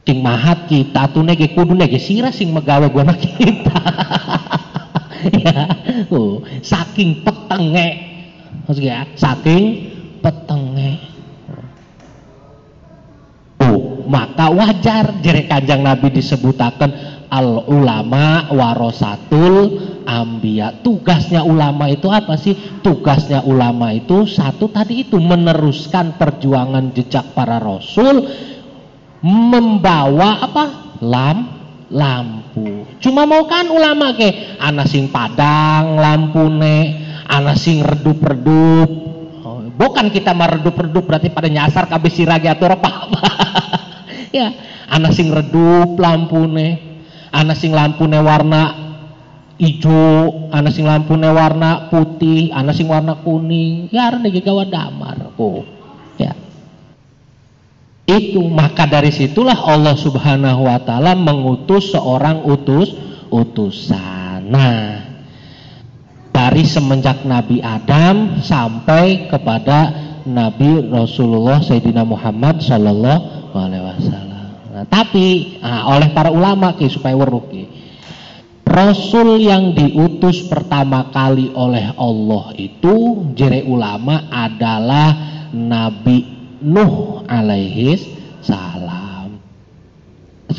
[0.08, 3.80] Sing mahat kita tuh nege kudu nege sira sing megawe gua kita.
[5.44, 5.68] ya,
[6.12, 6.44] oh.
[6.64, 7.88] saking petenge,
[8.64, 9.64] maksudnya saking
[10.24, 11.17] petenge.
[14.08, 16.90] Maka wajar jere kanjang Nabi disebutakan
[17.28, 20.80] al ulama warosatul ambia.
[20.80, 22.56] Tugasnya ulama itu apa sih?
[22.80, 28.24] Tugasnya ulama itu satu tadi itu meneruskan perjuangan jejak para rasul
[29.22, 30.66] membawa apa?
[31.04, 31.38] Lam
[31.92, 32.88] lampu.
[33.04, 34.58] Cuma mau kan ulama ke?
[34.60, 38.90] Anak sing padang lampune anak sing redup-redup.
[39.44, 42.90] Oh, bukan kita meredup-redup berarti pada nyasar kabeh sirage atau apa
[44.32, 44.54] ya.
[44.88, 46.88] Anak sing redup lampune
[47.32, 48.88] anak sing lampune warna
[49.58, 53.92] hijau anak sing lampune warna putih anak sing warna kuning.
[53.92, 55.66] Ya arene gawa damar oh
[56.18, 56.34] ya.
[58.08, 62.96] Itu maka dari situlah Allah Subhanahu wa taala mengutus seorang utus
[63.28, 64.48] utusan.
[64.48, 65.04] Nah
[66.32, 74.46] dari semenjak Nabi Adam sampai kepada Nabi Rasulullah Sayyidina Muhammad Sallallahu alaihi wasallam.
[74.74, 77.46] Nah, tapi nah, oleh para ulama ki supaya weruh.
[78.68, 85.16] Rasul yang diutus pertama kali oleh Allah itu jere ulama adalah
[85.56, 86.28] Nabi
[86.62, 87.96] Nuh alaihi
[88.44, 89.40] salam.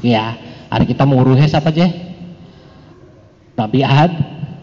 [0.01, 0.35] Ya,
[0.73, 1.91] hari kita menguruhi siapa aja?
[3.55, 4.13] Nabi Ad,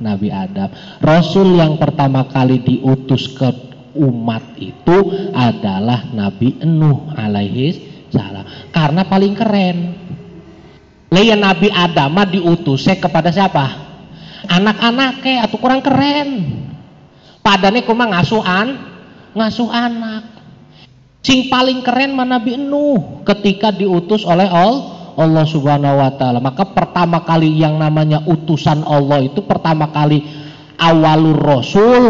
[0.02, 0.72] Nabi Adam.
[1.04, 3.52] Rasul yang pertama kali diutus ke
[3.96, 4.98] umat itu
[5.32, 8.72] adalah Nabi Nuh alaihi salah.
[8.72, 9.78] Karena paling keren.
[11.12, 13.66] Leia Nabi Adam diutusnya kepada siapa?
[14.48, 16.64] Anak-anaknya atau kurang keren.
[17.44, 18.74] Padane kuma ngasuhan
[19.36, 20.24] ngasuh anak.
[21.22, 26.44] Sing paling keren mana Nabi Nuh ketika diutus oleh Allah Allah Subhanahu wa taala.
[26.44, 30.22] Maka pertama kali yang namanya utusan Allah itu pertama kali
[30.78, 32.04] awalur rasul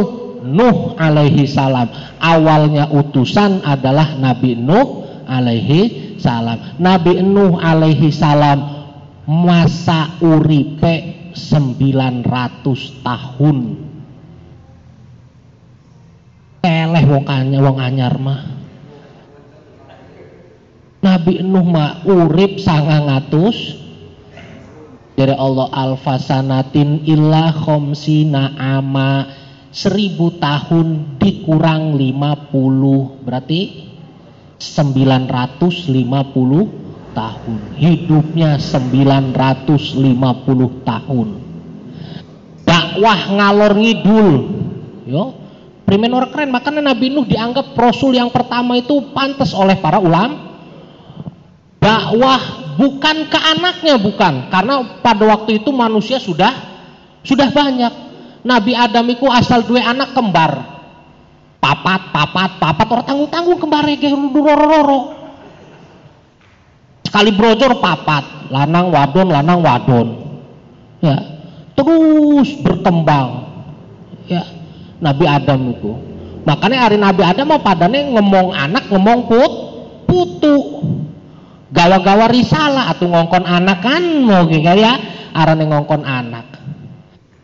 [0.46, 1.90] Nuh alaihi salam.
[2.22, 6.80] Awalnya utusan adalah Nabi Nuh alaihi salam.
[6.80, 8.62] Nabi Nuh alaihi salam
[9.26, 13.58] masa uripe 900 tahun.
[16.66, 18.42] Keleh wong anyar wong anyar mah.
[21.06, 23.78] Nabi Nuh mah urip sangangatus
[25.16, 29.30] dari Allah alfasanatin illa khomsina ama
[29.72, 33.62] seribu tahun dikurang 50 berarti
[34.60, 36.86] 950
[37.16, 37.80] tahun.
[37.80, 41.28] Hidupnya 950 tahun.
[42.66, 44.30] Dakwah ngalor ngidul.
[45.08, 45.24] Yo
[45.88, 46.52] primen orang keren.
[46.52, 50.36] Makanya Nabi Nuh dianggap rasul yang pertama itu pantas oleh para ulam.
[51.80, 54.52] Dakwah bukan ke anaknya bukan.
[54.52, 56.52] Karena pada waktu itu manusia sudah
[57.24, 57.94] sudah banyak.
[58.46, 60.75] Nabi Adam itu asal dua anak kembar
[61.66, 62.86] papat papat papat.
[62.86, 64.14] Orang tanggung tanggung kembar ya
[64.54, 65.00] roro
[67.10, 68.54] sekali brojor papat.
[68.54, 70.08] Lanang wadon lanang wadon.
[71.02, 71.18] Ya.
[71.74, 73.50] Terus berkembang.
[74.30, 74.46] Ya.
[75.02, 75.92] Nabi Adam itu.
[76.46, 79.52] Makanya hari Nabi Adam mau padanya ngomong anak ngomong put
[80.06, 80.58] putu.
[81.74, 84.96] Gawa-gawa risalah atau ngongkon anak kan mau gitu ya.
[85.36, 86.55] Arane ngongkon anak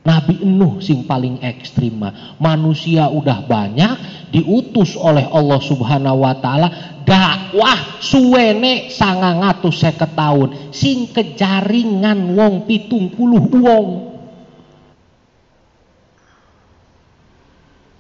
[0.02, 2.02] Nabi Nuh sing paling ekstrim
[2.42, 3.94] manusia udah banyak
[4.34, 6.68] diutus oleh Allah subhanahu wa ta'ala
[7.06, 10.74] dakwah suwene sangang atus seket tahun.
[10.74, 13.90] Sing kejaringan wong pitung puluh wong.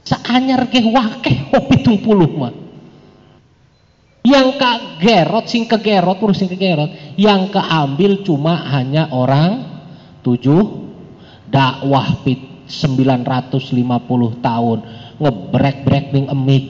[0.01, 2.53] Seanyar ke wakeh wong pitung puluh mah.
[4.25, 7.13] Yang kegerot sing kegerot urus sing kegerot.
[7.13, 9.69] Yang keambil cuma hanya orang
[10.25, 10.90] tujuh
[11.51, 12.39] dakwah pit
[12.71, 14.79] 950 tahun.
[15.21, 16.65] Ngebrek-brek ning emik.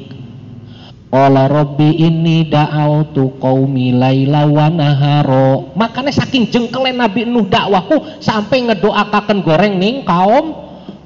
[1.11, 5.75] Ola Robbi ini da'autu qaumi laila wa naharo.
[5.75, 10.55] Makanya saking jengkelen Nabi Nuh dakwahku sampai ngedoakakan goreng ning kaum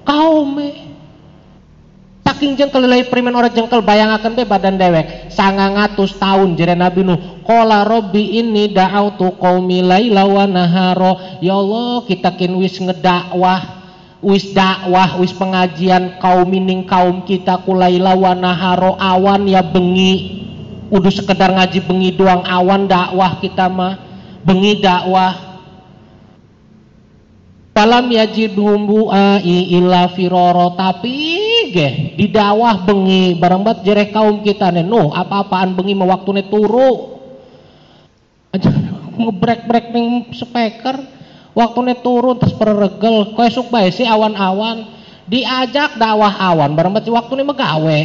[0.05, 0.61] kaum
[2.35, 5.31] saking jengkel lay primen orang jengkel bayangaken be badan dewek.
[5.31, 7.39] Sangangatus tahun jere Nabi Nuh.
[7.47, 13.87] Qala robbi ini da'autu qaumi laila wa naharo ya Allah kita kin wis ngedakwah
[14.19, 20.43] wis dakwah wis pengajian kaum mining kaum kita kulaila wa naharo awan ya bengi.
[20.91, 23.95] Udah sekedar ngaji bengi doang awan dakwah kita mah.
[24.43, 25.55] Bengi dakwah.
[27.71, 31.44] Palam yajidhum bu'ai illa firoro tapi
[31.75, 34.87] ge di dawah bengi barang bat jere kaum kita nih.
[34.87, 37.19] Nuh apa-apaan bengi mau nih turu.
[38.55, 38.71] Aja
[39.19, 40.95] ngebrek-brek nih speaker
[41.55, 43.35] nih turun terus peregel.
[43.35, 44.95] Kau esok bae sih awan-awan.
[45.25, 47.99] Diajak dakwah awan barang bat nih megawe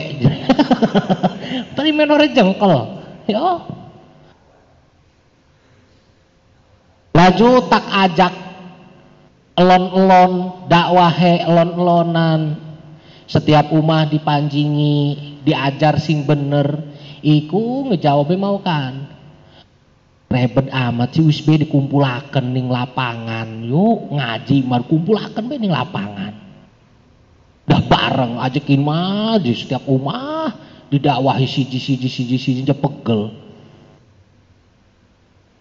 [1.77, 2.97] tadi menore jengkel
[3.29, 3.61] yo.
[7.13, 8.33] Laju tak ajak
[9.61, 12.70] elon-elon dakwahe elon-elonan
[13.31, 14.95] setiap umah dipanjingi
[15.47, 16.91] diajar sing bener.
[17.23, 19.07] Iku ngejawabnya mau kan?
[20.31, 23.63] Rebet amat si USB dikumpulakan ning lapangan.
[23.63, 26.35] Yuk ngaji mar kumpulakan be ning lapangan.
[27.71, 30.51] Dah bareng ajakin mah di setiap umah
[30.91, 33.31] didakwahi siji siji siji siji pegel.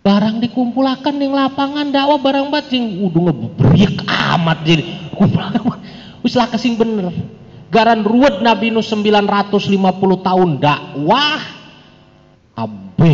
[0.02, 4.86] Barang dikumpulkan ning lapangan dakwah barang bacing udah ngeberiak amat jadi.
[5.14, 5.62] Kumpulakan
[6.26, 7.14] wis kesing bener
[7.70, 11.42] garan ruwet Nabi nu 950 tahun dakwah
[12.58, 13.14] abe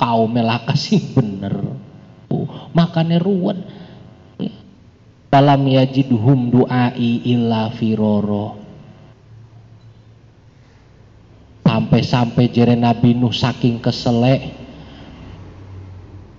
[0.00, 1.54] kaum melah kasing bener.
[2.30, 3.58] Uh, makanya ruwet.
[5.30, 8.58] Dalam yajidhum du'ai illa firoro
[11.70, 14.42] sampai-sampai jere Nabi Nuh saking keselek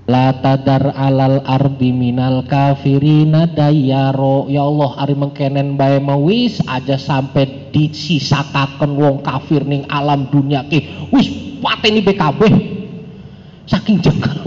[0.09, 4.49] La tadar alal ardi minal kafirina dayaro.
[4.49, 11.09] Ya Allah hari mengkenen bae mawis aja sampai disisakaken wong kafir ning alam dunia ki.
[11.13, 11.29] Wis
[11.61, 12.41] pateni BKB
[13.69, 14.41] saking jengkel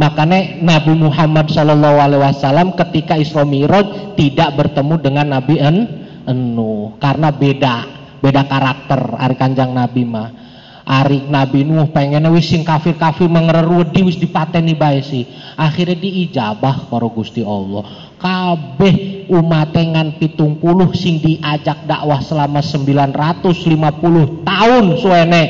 [0.00, 5.76] makanya Nabi Muhammad Shallallahu Alaihi Wasallam ketika Isra Mi'raj tidak bertemu dengan Nabi en
[6.24, 6.96] Enu.
[6.96, 7.76] Karena beda
[8.24, 10.47] beda karakter hari kanjang Nabi mah
[10.88, 15.28] Arik Nabi Nuh pengen wis sing kafir-kafir mengererudi wis dipateni bae sih.
[15.60, 17.84] Akhirnya diijabah karo Gusti Allah.
[18.16, 19.76] Kabeh umat
[20.16, 25.44] pitung puluh sing diajak dakwah selama 950 tahun suene.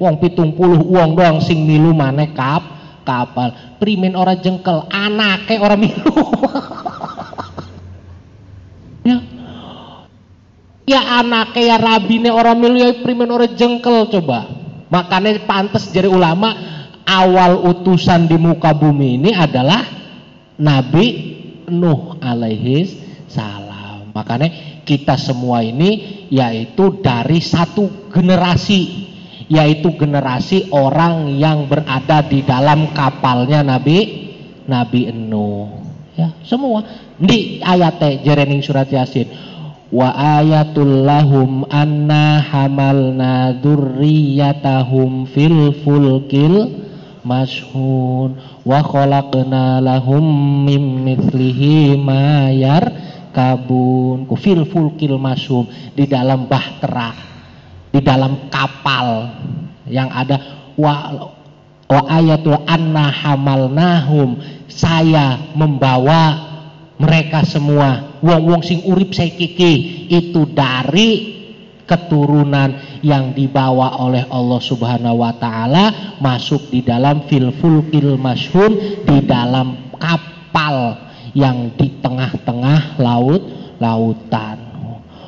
[0.00, 0.16] Wong
[0.56, 2.64] puluh uang doang sing milu maneh kap
[3.04, 3.76] kapal.
[3.76, 6.16] Primen ora jengkel, anake ora milu.
[9.12, 9.20] ya.
[10.88, 14.61] Ya anake ya rabine orang milu ya primen ora jengkel coba
[14.92, 16.52] Makanya pantas jadi ulama
[17.08, 19.80] awal utusan di muka bumi ini adalah
[20.60, 21.32] Nabi
[21.72, 22.92] Nuh alaihi
[23.24, 24.12] salam.
[24.12, 29.08] Makanya kita semua ini yaitu dari satu generasi
[29.48, 34.28] yaitu generasi orang yang berada di dalam kapalnya Nabi
[34.68, 35.80] Nabi Nuh.
[36.12, 36.84] Ya, semua
[37.16, 39.51] di ayatnya jerening surat Yasin
[39.92, 46.80] wa ayatul lahum anna hamalna dzurriyyatahum fil fulkil
[47.22, 48.40] mashhun.
[48.64, 50.24] Wa khalaqna lahum
[50.64, 52.48] mim mithlihi ma
[53.36, 57.12] kabun fil fulkil mashhum di dalam bahtera
[58.00, 59.28] dalam kapal
[59.84, 60.40] yang ada.
[60.80, 61.12] Wa
[61.92, 66.40] wa ayatul anna hamalnahum saya membawa
[66.96, 71.42] mereka semua wong-wong sing urip saya kiki itu dari
[71.82, 79.18] keturunan yang dibawa oleh Allah Subhanahu wa taala masuk di dalam fil fulkil masyhun di
[79.26, 80.96] dalam kapal
[81.34, 83.42] yang di tengah-tengah laut
[83.82, 84.58] lautan.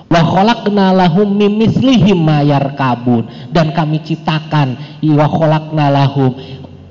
[0.06, 6.32] Wa khalaqna lahum mimislihim mayar kabun dan kami ciptakan wa khalaqna lahum.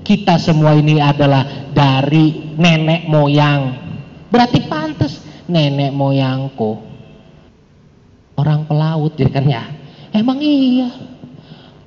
[0.03, 3.79] Kita semua ini adalah dari nenek moyang.
[4.27, 6.79] Berarti pantas nenek moyangku.
[8.33, 9.63] Orang pelaut ya kan ya.
[10.13, 10.89] Emang iya?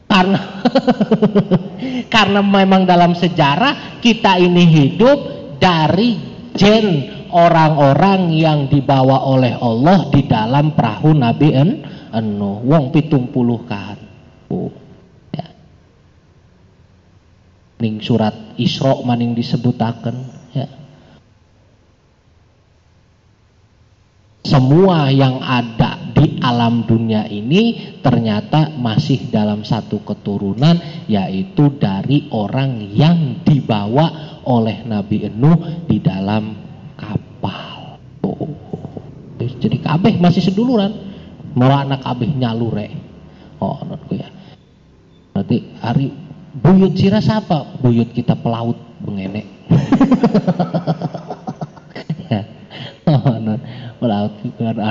[0.07, 0.39] Karena
[2.15, 5.19] karena memang dalam sejarah kita ini hidup
[5.59, 6.15] dari
[6.55, 11.71] gen orang-orang yang dibawa oleh Allah di dalam perahu Nabi en
[12.15, 12.63] enu.
[12.65, 13.99] Wong pitung puluh kan
[15.35, 15.47] ya.
[17.83, 20.17] ning surat Isra maning disebutaken
[20.55, 20.69] ya.
[24.47, 30.79] Semua yang ada di alam dunia ini ternyata masih dalam satu keturunan
[31.11, 36.55] yaitu dari orang yang dibawa oleh Nabi Nuh di dalam
[36.95, 37.99] kapal.
[38.25, 38.49] Oh.
[39.37, 40.95] Jadi kabeh masih seduluran.
[41.57, 42.89] Mau anak kabeh nyalure.
[43.59, 44.29] Oh, menurutku ya.
[45.33, 46.13] Berarti hari
[46.57, 47.81] buyut sira siapa?
[47.81, 49.45] Buyut kita pelaut bengene.
[52.33, 52.43] ya.
[53.09, 53.37] Oh,
[54.01, 54.33] pelaut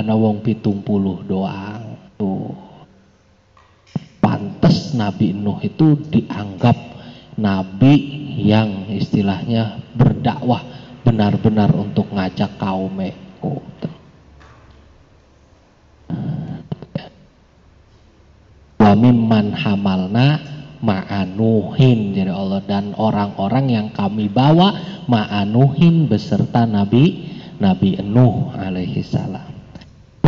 [0.06, 1.98] ana wong pitung puluh doang.
[2.14, 2.54] Tuh.
[4.22, 6.78] Pantes Nabi Nuh itu dianggap
[7.36, 7.94] nabi
[8.38, 10.62] yang istilahnya berdakwah
[11.04, 12.96] benar-benar untuk ngajak kaum
[13.44, 13.62] oh,
[18.80, 20.42] wa mimman hamalna
[20.82, 24.74] ma'anuhin jadi Allah dan orang-orang yang kami bawa
[25.06, 27.30] ma'anuhin beserta Nabi
[27.62, 29.55] Nabi Nuh alaihi salam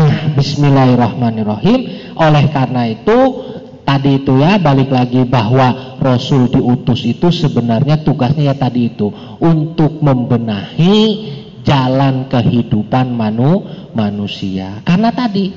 [0.08, 1.80] nah bismillahirrahmanirrahim.
[2.16, 3.18] Oleh karena itu
[3.84, 10.00] tadi itu ya balik lagi bahwa Rasul diutus itu sebenarnya tugasnya ya tadi itu untuk
[10.00, 10.96] membenahi
[11.62, 14.80] jalan kehidupan manu, manusia.
[14.82, 15.52] Karena tadi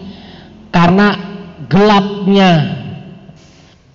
[0.72, 1.08] karena
[1.72, 2.52] gelapnya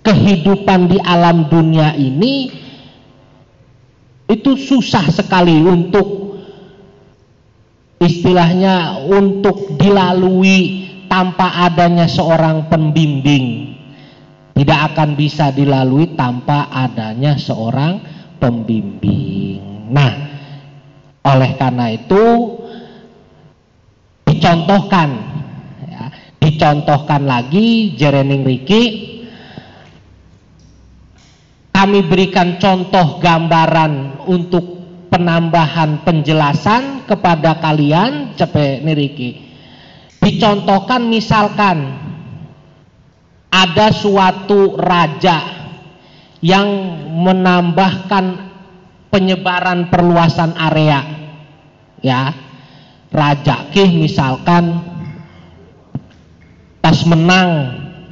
[0.01, 2.49] kehidupan di alam dunia ini
[4.27, 6.26] itu susah sekali untuk
[7.97, 13.77] istilahnya untuk dilalui tanpa adanya seorang pembimbing
[14.57, 18.01] tidak akan bisa dilalui tanpa adanya seorang
[18.41, 19.85] pembimbing.
[19.93, 20.11] Nah,
[21.21, 22.57] oleh karena itu
[24.25, 25.09] dicontohkan,
[25.85, 26.05] ya,
[26.41, 28.83] dicontohkan lagi Jerening Riki.
[31.69, 34.76] Kami berikan contoh gambaran untuk
[35.07, 39.47] penambahan penjelasan kepada kalian, cepe niriki.
[40.19, 41.95] Dicontohkan misalkan
[43.47, 45.57] ada suatu raja
[46.43, 46.67] yang
[47.23, 48.47] menambahkan
[49.09, 51.01] penyebaran perluasan area
[52.05, 52.29] ya
[53.09, 54.77] raja kih misalkan
[56.83, 57.49] pas menang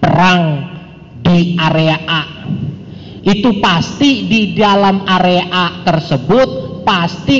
[0.02, 0.44] perang
[1.22, 2.24] di area A
[3.26, 7.40] itu pasti di dalam area A tersebut pasti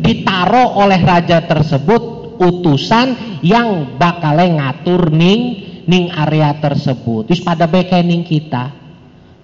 [0.00, 7.28] ditaruh oleh raja tersebut utusan yang bakal ngatur ning ning area tersebut.
[7.28, 8.72] Wis pada bekening kita.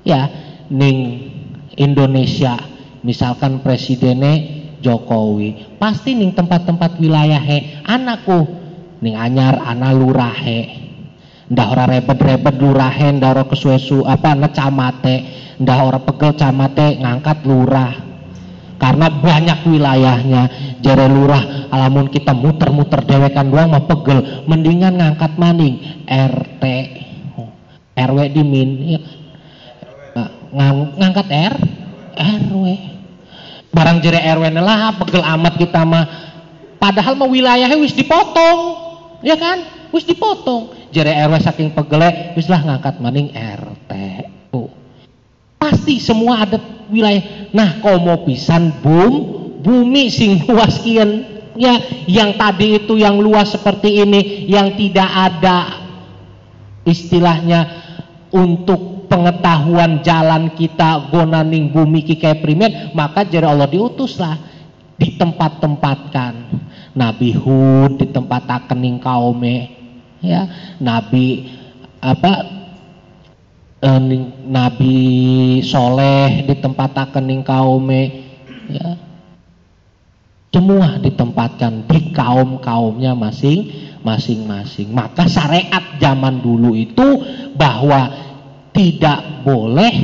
[0.07, 0.31] Ya
[0.73, 1.29] ning
[1.77, 2.57] Indonesia.
[3.01, 5.81] Misalkan presidennya Jokowi.
[5.81, 8.49] Pasti ning tempat-tempat wilayah he anakku
[9.01, 10.61] ning anyar anak lurahe.
[11.51, 15.17] Ndah ora rebet-rebet lurahe ndah ora kesuesu apa ngecamate
[15.59, 18.10] ndah ora pegel camate ngangkat lurah
[18.81, 20.43] karena banyak wilayahnya.
[20.81, 24.49] Jare lurah alamun kita muter-muter dewekan doang mah pegel.
[24.49, 25.78] Mendingan ngangkat maning.
[26.09, 26.64] RT
[27.93, 28.70] RW dimin.
[28.97, 29.01] Ya.
[30.51, 31.55] Ng ngangkat R?
[32.16, 32.64] RW
[33.70, 36.05] barang jere RW lah pegel amat kita mah.
[36.81, 38.81] Padahal mah wilayahnya wis dipotong.
[39.20, 39.61] Ya kan?
[39.93, 40.72] Wis dipotong.
[40.91, 43.93] Jere RW saking pegele wis lah ngangkat maning RT
[45.81, 46.61] pasti semua ada
[46.93, 47.49] wilayah.
[47.57, 49.12] Nah komo pisan boom
[49.64, 51.24] bumi sing luas kian
[51.57, 55.81] ya yang tadi itu yang luas seperti ini yang tidak ada
[56.85, 57.81] istilahnya
[58.28, 64.37] untuk pengetahuan jalan kita gonaning bumi kikai primer maka jadi Allah diutuslah
[65.01, 66.61] di tempat-tempatkan
[66.93, 69.57] Nabi Hud di tempat akening kaume
[70.20, 70.45] ya.
[70.76, 71.49] Nabi
[72.05, 72.60] apa
[73.81, 74.01] eh,
[74.47, 74.97] Nabi
[75.64, 78.03] Soleh di tempat ning kaume
[78.68, 78.89] ya.
[80.51, 83.70] Semua ditempatkan di kaum kaumnya masing
[84.03, 84.91] masing-masing.
[84.91, 87.22] Maka syariat zaman dulu itu
[87.55, 88.11] bahwa
[88.74, 89.95] tidak boleh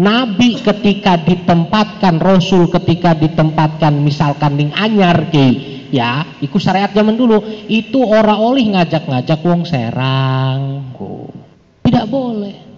[0.00, 5.52] Nabi ketika ditempatkan Rasul ketika ditempatkan misalkan ning anyar ke
[5.92, 7.44] ya ikut syariat zaman dulu.
[7.68, 10.80] Itu orang oleh ngajak-ngajak wong serang
[11.90, 12.69] tidak boleh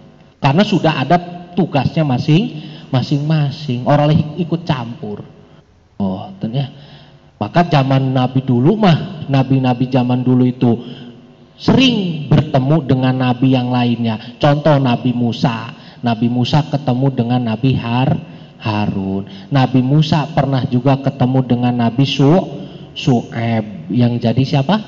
[0.43, 1.15] karena sudah ada
[1.55, 2.59] tugasnya masing
[2.91, 5.23] masing-masing orang ikut campur
[5.97, 6.93] oh ternyata
[7.43, 10.79] maka zaman Nabi dulu mah, nabi-nabi zaman dulu itu
[11.59, 14.39] sering bertemu dengan nabi yang lainnya.
[14.39, 15.75] Contoh Nabi Musa.
[15.99, 18.15] Nabi Musa ketemu dengan Nabi Har
[18.63, 19.27] Harun.
[19.51, 22.31] Nabi Musa pernah juga ketemu dengan Nabi Su
[22.95, 24.79] Su'eb yang jadi siapa?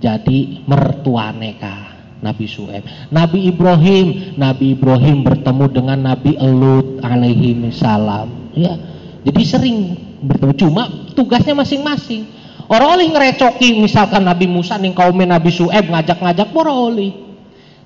[0.00, 1.91] Jadi mertuaneka.
[2.22, 2.86] Nabi Su'eb.
[3.10, 8.54] Nabi Ibrahim, Nabi Ibrahim bertemu dengan Nabi Elut alaihi salam.
[8.54, 8.78] Ya.
[9.26, 9.76] Jadi sering
[10.22, 10.54] bertemu.
[10.54, 10.82] Cuma
[11.18, 12.30] tugasnya masing-masing.
[12.70, 17.10] Orang oleh ngerecoki misalkan Nabi Musa nih kaum Nabi Su'eb ngajak-ngajak orang oleh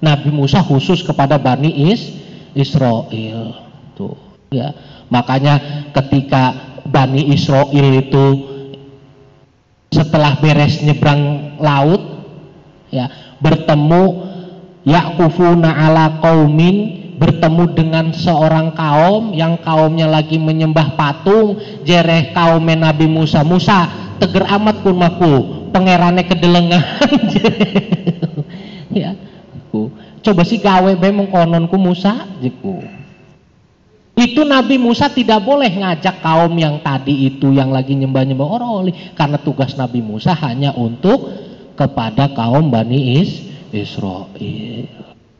[0.04, 2.12] Nabi Musa khusus kepada Bani Is
[2.52, 3.56] Israel
[3.96, 4.14] tuh.
[4.52, 4.76] Ya.
[5.08, 8.26] Makanya ketika Bani Israel itu
[9.90, 12.15] setelah beres nyebrang laut
[12.90, 14.34] ya bertemu
[14.86, 23.10] Yakufuna ala kaumin bertemu dengan seorang kaum yang kaumnya lagi menyembah patung jereh kaum Nabi
[23.10, 23.42] Musa.
[23.42, 23.90] Musa
[24.22, 25.34] teger amat pun maku
[25.74, 26.80] pengerane kedelengan
[28.96, 29.12] ya
[30.24, 32.80] coba sih gawe memang kononku Musa jiku
[34.16, 38.48] itu Nabi Musa tidak boleh ngajak kaum yang tadi itu yang lagi nyembah-nyembah.
[38.48, 41.45] Orang oleh karena tugas Nabi Musa hanya untuk
[41.76, 44.88] kepada kaum Bani Is Israel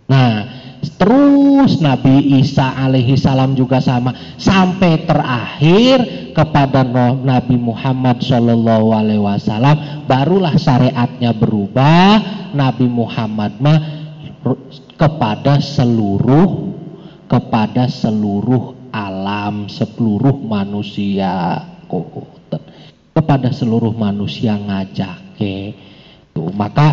[0.06, 0.66] nah
[0.96, 6.86] Terus Nabi Isa alaihi salam juga sama sampai terakhir kepada
[7.20, 12.22] Nabi Muhammad Shallallahu alaihi wasallam barulah syariatnya berubah
[12.54, 13.80] Nabi Muhammad mah
[14.96, 16.72] kepada seluruh
[17.26, 21.60] kepada seluruh alam seluruh manusia
[23.12, 25.85] kepada seluruh manusia ngajak ke tuh
[26.52, 26.92] maka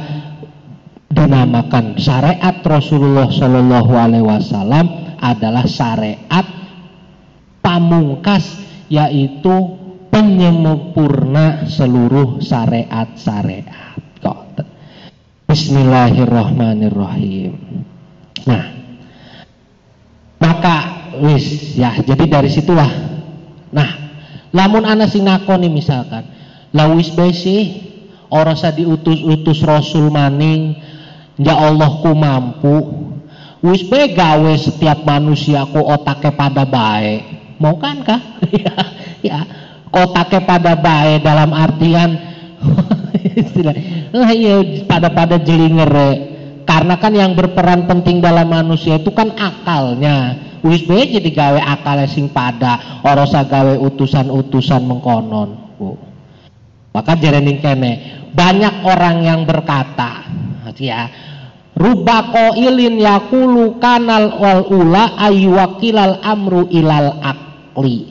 [1.14, 4.90] dinamakan syariat Rasulullah Shallallahu Alaihi Wasallam
[5.22, 6.46] adalah syariat
[7.64, 8.60] pamungkas
[8.92, 9.80] yaitu
[10.10, 13.94] penyempurna seluruh syariat-syariat.
[15.54, 17.54] Bismillahirrahmanirrahim.
[18.50, 18.74] Nah,
[20.42, 20.78] maka
[21.22, 22.90] wis ya jadi dari situlah.
[23.70, 23.90] Nah,
[24.50, 25.30] lamun ana sing
[25.70, 26.26] misalkan,
[26.74, 27.93] lawis besi
[28.34, 30.74] orang sa diutus-utus Rasul maning
[31.34, 32.76] Ya Allah ku mampu.
[33.66, 38.20] Wis be gawe setiap manusia ku otake pada baik mau kan kah
[38.52, 38.76] ya,
[39.24, 39.40] ya
[40.44, 42.20] pada baik dalam artian
[43.40, 43.72] istilah
[44.36, 45.88] ya pada pada jelinger
[46.68, 50.52] karena kan yang berperan penting dalam manusia itu kan akalnya.
[50.64, 56.00] Wis be jadi gawe akalnya sing pada orosa gawe utusan-utusan mengkonon bu.
[56.96, 60.26] maka jerening kene banyak orang yang berkata
[60.82, 61.06] ya
[61.78, 68.10] rubako ilin yakulu kanal wal ula aywakilal amru ilal akli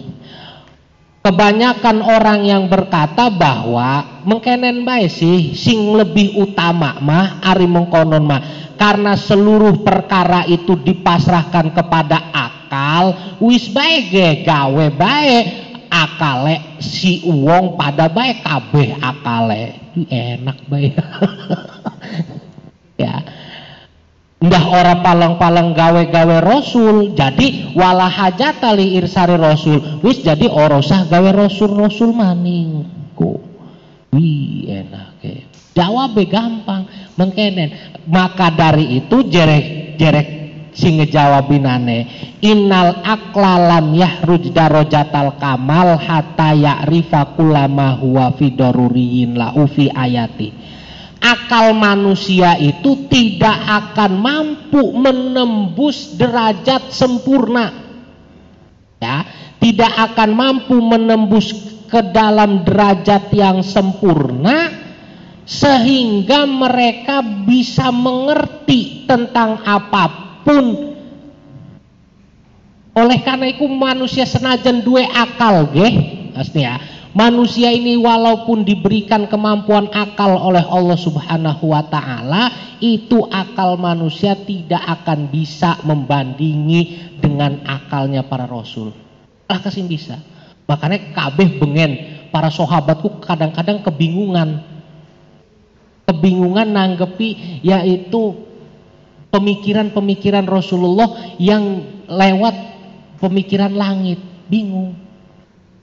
[1.22, 8.42] kebanyakan orang yang berkata bahwa mengkenen baik sih sing lebih utama mah ari mengkonon mah
[8.78, 18.08] karena seluruh perkara itu dipasrahkan kepada akal wis baik gawe baik akale si uang pada
[18.08, 20.96] baik kabeh akale enak baik
[23.02, 23.20] ya.
[24.42, 30.02] Ndah ora palang-palang gawe-gawe rasul jadi wala hajatali irsari rasul.
[30.02, 32.82] Wis jadi orosah gawe rasul-rasul maning.
[33.14, 33.38] Ku.
[34.10, 35.46] Wi enak ke
[35.78, 36.90] jawab gampang.
[37.14, 40.41] Mengkenen maka dari itu jerek jerek
[40.72, 42.08] sing ngejawabinane
[42.40, 49.36] innal aklalam yahruj darajatal kamal hatta ya'rifa kulama huwa fi daruriyin
[49.92, 50.48] ayati.
[51.22, 57.70] Akal manusia itu tidak akan mampu menembus derajat sempurna.
[58.98, 59.22] Ya
[59.62, 61.54] tidak akan mampu menembus
[61.86, 64.74] ke dalam derajat yang sempurna
[65.46, 70.31] sehingga mereka bisa mengerti tentang apa pun
[72.92, 75.92] oleh karena itu manusia senajan dua akal geh
[76.52, 76.76] ya
[77.12, 82.48] Manusia ini walaupun diberikan kemampuan akal oleh Allah Subhanahu wa taala,
[82.80, 88.96] itu akal manusia tidak akan bisa membandingi dengan akalnya para rasul.
[89.44, 90.16] Lah kasih bisa.
[90.64, 91.92] Makanya kabeh bengen
[92.32, 94.64] para sahabatku kadang-kadang kebingungan.
[96.08, 98.40] Kebingungan nanggepi yaitu
[99.32, 102.54] pemikiran-pemikiran Rasulullah yang lewat
[103.16, 104.20] pemikiran langit,
[104.52, 105.00] bingung.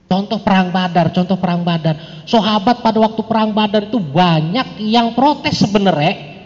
[0.10, 2.26] Contoh perang Badar, contoh perang Badar.
[2.26, 6.42] Sahabat pada waktu perang Badar itu banyak yang protes sebenarnya.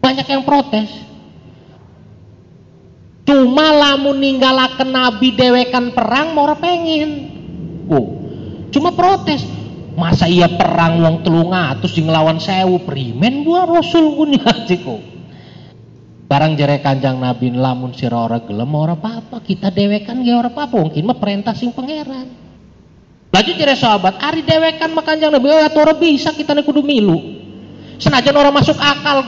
[0.00, 0.88] Banyak yang protes.
[3.24, 7.32] Cuma lamun ninggalakan Nabi dewekan perang mau pengen.
[7.88, 8.20] Oh,
[8.68, 9.44] cuma protes.
[9.94, 15.13] Masa iya perang wong telunga terus ngelawan sewu primen gua Rasul punya ciku.
[16.34, 20.82] Barang jere kanjang Nabi lamun sira ora gelem ora apa-apa, kita dewekan ge ora apa-apa,
[20.82, 22.26] mungkin mah perintah sing pangeran.
[23.30, 27.38] Laju jadi sahabat, ari dewekan makanjang nabi, oh ya orang bisa kita kudu milu.
[28.02, 29.22] Senajan orang masuk akal,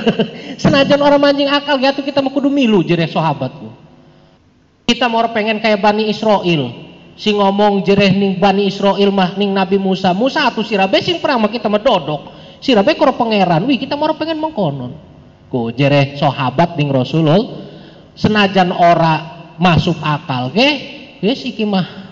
[0.64, 3.68] senajan orang mancing akal, gitu kita mau kudu milu jadi sahabatku.
[4.88, 6.72] Kita mau pengen kayak Bani Israel,
[7.20, 11.36] si ngomong jereh ning Bani Israel mah ning Nabi Musa, Musa atau sirabe sing perang
[11.36, 12.32] mah kita medodok,
[12.64, 15.15] sirabe koro pangeran, wih kita mau pengen mengkonon.
[15.46, 17.62] Ku jereh sahabat ning Rasulullah,
[18.18, 20.68] senajan ora masuk akal ke,
[21.22, 22.10] wis iki mah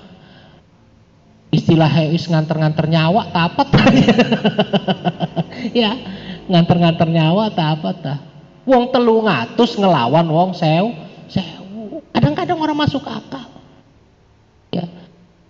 [1.51, 3.63] istilah wis nganter-nganter nyawa apa
[5.83, 5.95] ya
[6.51, 8.15] nganter-nganter nyawa apa ta?
[8.65, 10.95] Wong telu ngatus ngelawan wong sew
[11.29, 12.01] sewu.
[12.15, 13.45] Kadang-kadang orang masuk akal.
[14.73, 14.87] Ya.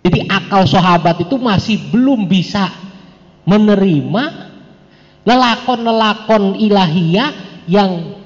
[0.03, 2.69] Jadi akal sahabat itu masih belum bisa
[3.45, 4.51] menerima
[5.25, 8.21] lelakon-lelakon ilahiyah yang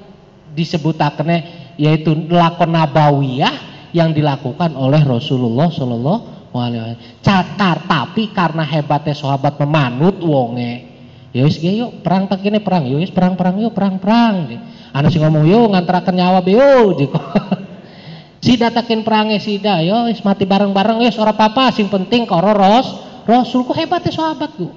[0.54, 3.56] disebutakannya yaitu lelakon nabawiyah
[3.96, 6.40] yang dilakukan oleh Rasulullah Shallallahu
[7.22, 10.90] Catar tapi karena hebatnya sahabat memanut wonge.
[11.30, 12.90] Ya wis yuk perang tak ini perang.
[12.90, 14.50] Ya wis perang-perang yuk perang-perang.
[14.90, 16.58] Anak sih ngomong yuk ngantarakan nyawa be
[17.00, 17.22] jiko.
[18.42, 22.88] Sida takin perangnya sida yo wis mati bareng-bareng wis ora apa-apa sing penting karo ros
[23.30, 24.74] Rasul ku hebatnya sahabat ku.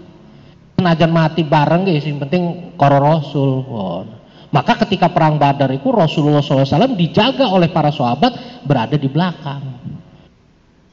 [0.76, 4.20] Senajan mati bareng guys sing penting karo Rasul.
[4.52, 9.64] Maka ketika perang Badar itu Rasulullah SAW dijaga oleh para sahabat berada di belakang.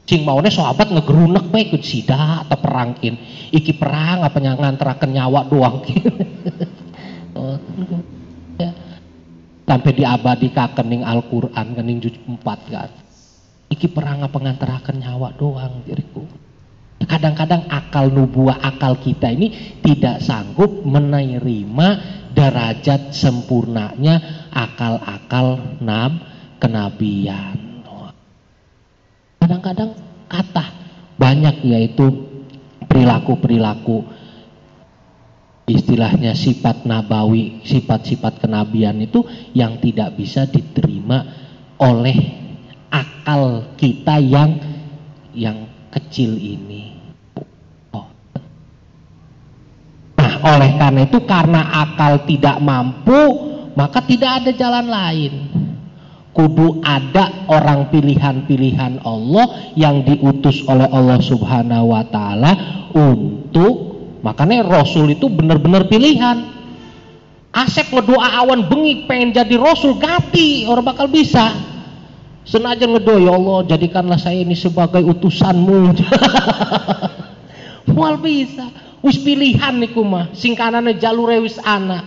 [0.08, 3.20] Sing maunya sahabat ngegerunek baik ikut sida atau perangkin.
[3.52, 5.76] Iki perang apa ngantarakan nyawa doang?
[7.30, 7.54] Oh,
[8.58, 8.74] ya.
[9.62, 12.90] sampai diabadikan kening Al-Quran kening juz 4 kan.
[13.70, 16.26] Iki perang apa ngantarakan nyawa doang diriku
[17.08, 21.88] kadang-kadang akal nubuah akal kita ini tidak sanggup menerima
[22.40, 26.24] derajat sempurnanya akal-akal nab
[26.56, 27.84] kenabian
[29.40, 29.92] kadang-kadang
[30.24, 30.64] kata
[31.20, 32.06] banyak yaitu
[32.88, 34.08] perilaku-perilaku
[35.70, 39.22] istilahnya sifat nabawi, sifat-sifat kenabian itu
[39.54, 41.22] yang tidak bisa diterima
[41.78, 42.18] oleh
[42.90, 44.58] akal kita yang
[45.30, 46.89] yang kecil ini.
[50.42, 53.20] Oleh karena itu karena akal tidak mampu,
[53.76, 55.32] maka tidak ada jalan lain
[56.30, 62.52] kudu ada orang pilihan-pilihan Allah yang diutus oleh Allah Subhanahu wa taala
[62.94, 66.60] untuk makanya Rasul itu benar-benar pilihan.
[67.50, 71.50] Asep ngedoa awan bengi pengen jadi Rasul gati orang bakal bisa.
[72.46, 75.98] Senaja ngedoa ya Allah jadikanlah saya ini sebagai utusanmu.
[77.94, 78.70] Mual bisa.
[79.00, 82.04] Wis pilihan niku mah singkanane jalur wis anak.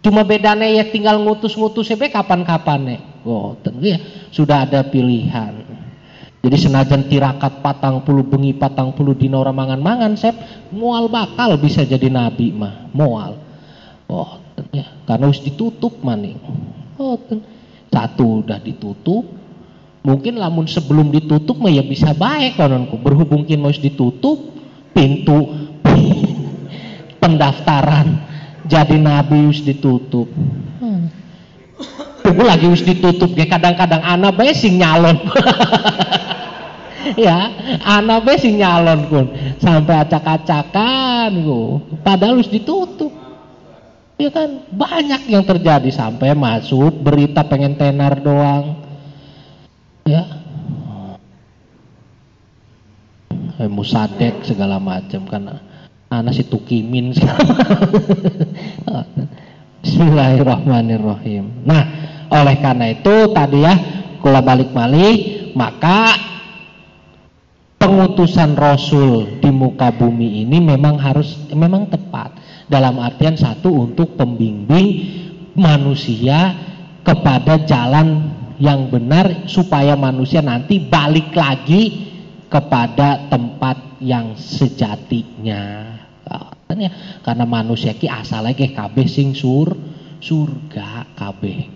[0.00, 3.52] Cuma bedanya ya tinggal ngutus-ngutus sebe kapan-kapan nih Oh,
[3.84, 4.00] ya
[4.32, 5.60] sudah ada pilihan.
[6.40, 10.32] Jadi senajan tirakat patang puluh bengi patang puluh dina orang mangan-mangan sep
[10.72, 13.36] mual bakal bisa jadi nabi mah mual.
[14.08, 14.40] Oh,
[14.72, 16.40] ya karena harus ditutup maning.
[16.96, 17.20] Oh,
[17.92, 19.28] satu udah ditutup.
[20.00, 22.96] Mungkin lamun sebelum ditutup mah ya bisa baik kononku.
[23.04, 24.40] Berhubung kin harus ditutup
[24.96, 25.68] pintu
[27.20, 28.08] pendaftaran.
[28.66, 30.26] Jadi nabi harus ditutup.
[30.80, 31.12] Hmm.
[32.20, 35.16] Gue lagi wis ditutup ya kadang-kadang anak bae sing nyalon.
[37.16, 37.48] Ya
[37.80, 39.24] anak bae sing nyalon pun
[39.56, 41.32] sampai acak-acakan
[42.04, 43.08] padahal wis ditutup.
[44.20, 45.88] Ya kan banyak yang terjadi.
[45.88, 48.84] Sampai masuk berita pengen tenar doang.
[50.04, 50.28] Ya.
[53.56, 55.60] Eh, musadek segala macam kan
[56.10, 57.14] anak si tukimin.
[59.80, 61.64] Bismillahirrahmanirrahim.
[61.64, 61.82] Nah,
[62.28, 63.74] oleh karena itu tadi ya,
[64.18, 66.18] kalau balik balik maka
[67.80, 72.36] pengutusan rasul di muka bumi ini memang harus memang tepat.
[72.70, 74.86] Dalam artian satu untuk pembimbing
[75.58, 76.54] manusia
[77.02, 78.30] kepada jalan
[78.62, 82.12] yang benar supaya manusia nanti balik lagi
[82.46, 85.99] kepada tempat yang sejatinya
[87.24, 89.74] karena manusia ki asalnya ke kabeh sing sur
[90.20, 91.72] surga kabeh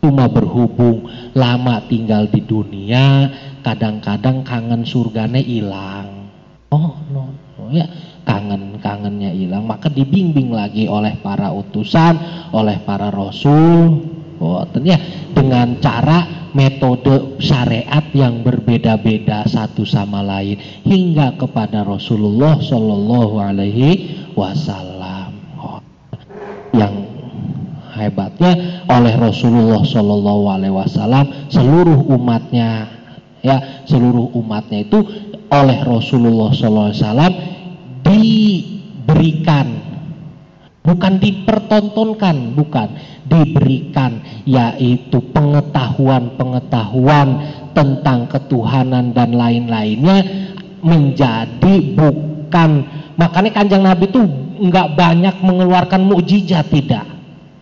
[0.00, 3.28] cuma berhubung lama tinggal di dunia
[3.64, 6.30] kadang-kadang kangen surganya hilang
[6.70, 7.86] oh no, no ya.
[8.24, 12.16] Kangen kangennya hilang maka dibimbing lagi oleh para utusan
[12.56, 14.98] oleh para rasul oh ya.
[15.34, 20.56] Dengan cara metode syariat yang berbeda-beda satu sama lain
[20.86, 23.90] hingga kepada Rasulullah Shallallahu Alaihi
[24.38, 25.34] Wasallam.
[26.74, 26.94] Yang
[27.94, 32.90] hebatnya oleh Rasulullah Shallallahu Alaihi Wasallam seluruh umatnya
[33.44, 34.98] ya seluruh umatnya itu
[35.50, 37.32] oleh Rasulullah Shallallahu Alaihi Wasallam
[38.02, 39.66] diberikan
[40.84, 42.88] bukan dipertontonkan bukan.
[43.24, 47.28] Diberikan yaitu pengetahuan-pengetahuan
[47.72, 50.22] tentang ketuhanan dan lain-lainnya
[50.84, 52.84] menjadi bukan.
[53.16, 54.20] Makanya kanjeng Nabi itu
[54.60, 57.08] nggak banyak mengeluarkan mukjizat tidak.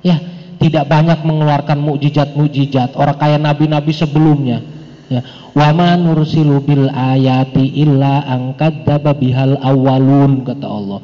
[0.03, 0.19] Ya
[0.59, 2.99] tidak banyak mengeluarkan mukjizat-mukjizat.
[2.99, 4.63] Orang kaya nabi-nabi sebelumnya.
[5.07, 5.23] Ya
[5.55, 11.01] wa ma nursilu bil ayati illa angkadzaba bihal awalun kata Allah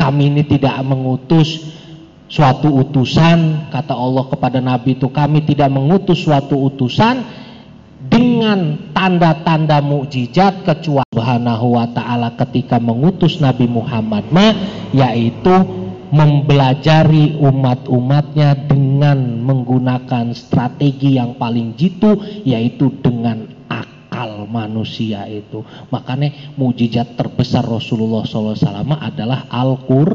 [0.00, 1.68] kami ini tidak mengutus
[2.32, 7.20] suatu utusan kata Allah kepada nabi itu kami tidak mengutus suatu utusan
[8.08, 14.56] dengan tanda-tanda mukjizat kecuali Subhanahu wa taala ketika mengutus Nabi Muhammad mah
[14.96, 15.52] yaitu
[16.10, 23.99] mempelajari umat-umatnya dengan menggunakan strategi yang paling jitu yaitu dengan akal
[24.48, 25.62] manusia itu.
[25.92, 28.56] Makanya mujizat terbesar Rasulullah SAW
[28.98, 30.08] adalah Al-Qur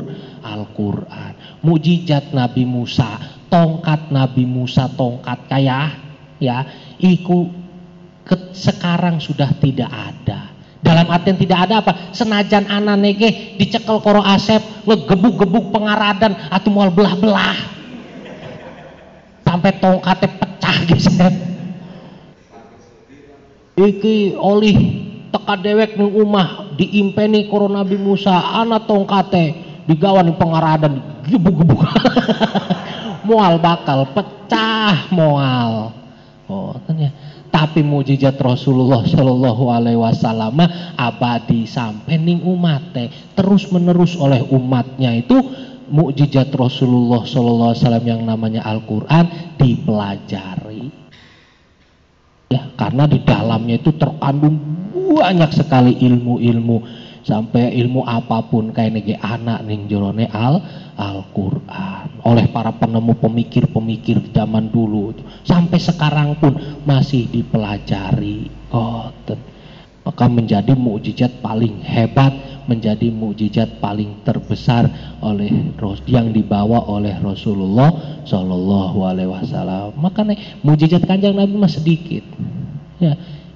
[0.45, 1.61] Al-Quran.
[1.65, 3.17] Mujizat Nabi Musa
[3.49, 5.97] tongkat Nabi Musa tongkat kayak
[6.37, 6.65] ya
[7.01, 7.49] iku
[8.53, 10.53] sekarang sudah tidak ada.
[10.85, 12.13] Dalam artian tidak ada apa?
[12.13, 17.57] Senajan anak nege dicekel koro asep ngegebuk-gebuk pengaradan atau mau belah-belah.
[19.41, 21.54] Sampai tongkatnya pecah geser
[23.75, 24.77] iki olih
[25.31, 29.55] teka dewek ning umah diimpeni koro Nabi Musa anak tongkate
[29.85, 31.23] digawan pengaradan.
[31.25, 31.81] Gebuk-gebuk.
[33.27, 35.89] Mual bakal pecah mual.
[36.45, 40.59] Oh ternyata tapi mujizat Rasulullah Shallallahu Alaihi Wasallam
[40.99, 45.39] abadi sampai ning umatnya terus menerus oleh umatnya itu
[45.87, 50.74] mujizat Rasulullah Shallallahu Alaihi Wasallam yang namanya Al-Quran dipelajari
[52.55, 54.55] ya karena di dalamnya itu terkandung
[54.95, 57.03] banyak sekali ilmu-ilmu.
[57.25, 60.61] Sampai ilmu apa pun kayak nege anak ning jerone al
[60.93, 62.21] Al-Quran.
[62.21, 65.09] Oleh para penemu pemikir-pemikir zaman dulu.
[65.41, 66.53] Sampai sekarang pun
[66.85, 68.69] masih dipelajari.
[68.69, 69.09] Oh,
[70.05, 72.31] maka menjadi mukjizat paling hebat
[72.65, 74.89] menjadi mukjizat paling terbesar
[75.21, 75.49] oleh
[76.09, 79.97] yang dibawa oleh Rasulullah Shallallahu Alaihi Wasallam.
[80.01, 82.25] Makanya mukjizat kanjeng Nabi mah sedikit.
[83.01, 83.13] Ya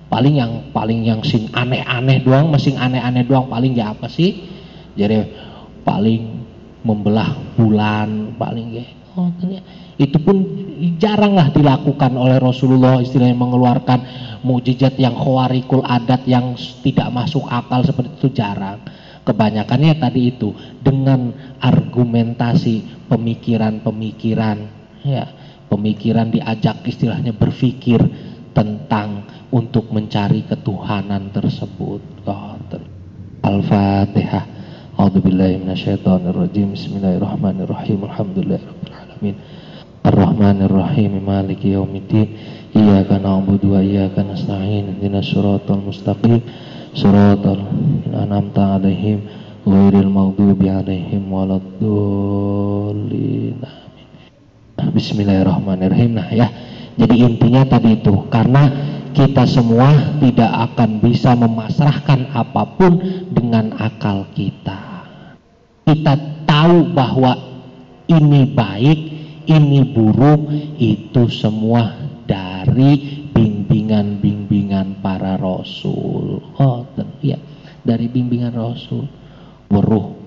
[0.10, 4.42] paling yang paling yang sing aneh-aneh doang masing aneh-aneh doang paling ya apa sih?
[4.98, 5.26] Jadi
[5.86, 6.44] paling
[6.82, 8.86] membelah bulan paling ya.
[9.18, 9.30] Oh,
[10.00, 10.38] itu pun
[10.96, 14.00] jarang lah dilakukan oleh Rasulullah istilahnya mengeluarkan
[14.48, 18.80] mujizat yang khawarikul adat yang tidak masuk akal seperti itu jarang
[19.28, 24.58] kebanyakannya tadi itu dengan argumentasi pemikiran-pemikiran
[25.04, 25.28] ya
[25.68, 28.00] pemikiran diajak istilahnya berpikir
[28.56, 32.02] tentang untuk mencari ketuhanan tersebut.
[33.40, 34.46] Al-Fatihah.
[35.00, 36.76] A'udzubillahi minasyaitonirrajim.
[36.76, 38.04] Bismillahirrahmanirrahim.
[38.04, 39.36] Alhamdulillahirabbil alamin.
[40.04, 41.24] Ar-Rahmanir Rahim.
[41.24, 42.28] Maliki yaumiddin.
[42.72, 44.88] Iyyaka na'budu wa iyyaka nasta'in.
[44.98, 46.40] Ihdinas siratal mustaqim.
[46.96, 47.60] Siratal
[48.10, 49.20] an'amta 'alaihim
[49.68, 53.60] ghairil maghdubi 'alaihim waladdallin.
[54.80, 56.16] Bismillahirrahmanirrahim.
[56.16, 56.48] Nah ya,
[56.96, 58.72] jadi intinya tadi itu karena
[59.12, 62.96] kita semua tidak akan bisa memasrahkan apa pun
[63.36, 65.04] dengan akal kita.
[65.84, 66.16] Kita
[66.48, 67.36] tahu bahwa
[68.08, 69.19] ini baik,
[69.50, 71.98] ini buruk, itu semua
[72.30, 76.38] dari bimbingan-bimbingan para rasul.
[76.62, 76.86] Oh,
[77.26, 77.42] ya,
[77.82, 79.10] dari bimbingan rasul.
[79.70, 80.20] Weruh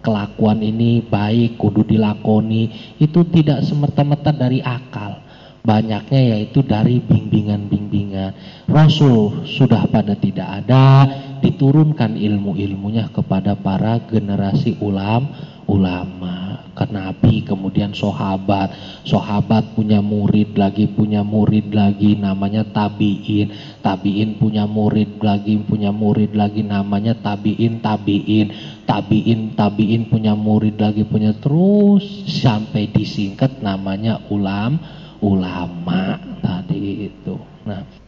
[0.00, 5.22] kelakuan ini baik, kudu dilakoni, itu tidak semerta-merta dari akal
[5.60, 8.32] banyaknya yaitu dari bimbingan-bimbingan
[8.64, 11.04] Rasul sudah pada tidak ada
[11.40, 15.26] diturunkan ilmu-ilmunya kepada para generasi ulam
[15.70, 16.62] ulama.
[16.70, 18.72] Ke nabi kemudian sahabat.
[19.04, 23.80] Sahabat punya murid lagi punya murid lagi namanya tabiin.
[23.82, 28.54] Tabiin punya murid lagi punya murid lagi namanya tabiin tabiin.
[28.86, 34.78] Tabiin tabiin punya murid lagi punya terus sampai disingkat namanya ulam
[35.20, 36.16] ulama.
[36.40, 37.36] Tadi itu.
[37.68, 37.99] Nah,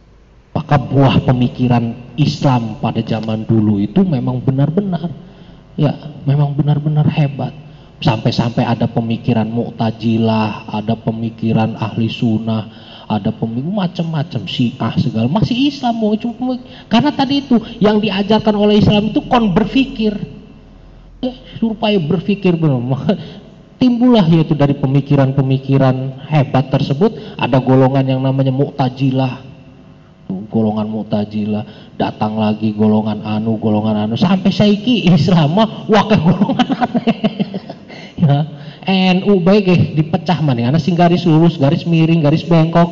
[0.63, 5.11] maka buah pemikiran Islam pada zaman dulu itu memang benar-benar
[5.75, 5.91] ya,
[6.23, 7.51] memang benar-benar hebat.
[7.99, 12.71] Sampai-sampai ada pemikiran Mu'tajilah, ada pemikiran ahli sunnah,
[13.11, 15.27] ada pemikiran macam-macam Syiah segala.
[15.27, 16.55] Masih Islam mau cuma
[16.87, 20.15] karena tadi itu yang diajarkan oleh Islam itu kon berpikir
[21.19, 22.91] ya, supaya berpikir belum
[23.83, 27.35] timbullah yaitu dari pemikiran-pemikiran hebat tersebut.
[27.35, 29.52] Ada golongan yang namanya Mu'tajilah
[30.27, 31.65] golongan Mu'tajilah
[31.97, 37.17] datang lagi golongan anu golongan anu sampai saiki Islam mah wakil golongan aneh
[38.23, 38.39] ya
[39.17, 42.89] NU baik eh dipecah mana karena sing garis lurus garis miring garis bengkok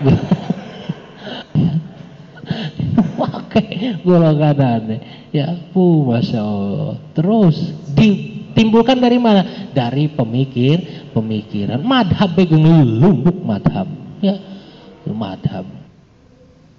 [3.20, 3.64] wakil
[4.02, 5.00] golongan aneh
[5.30, 9.72] ya pu masya Allah terus di timbulkan dari mana?
[9.72, 11.80] Dari pemikir, pemikiran.
[11.80, 13.88] Madhab begini lumbuk madhab.
[14.20, 14.36] Ya,
[15.08, 15.64] madhab.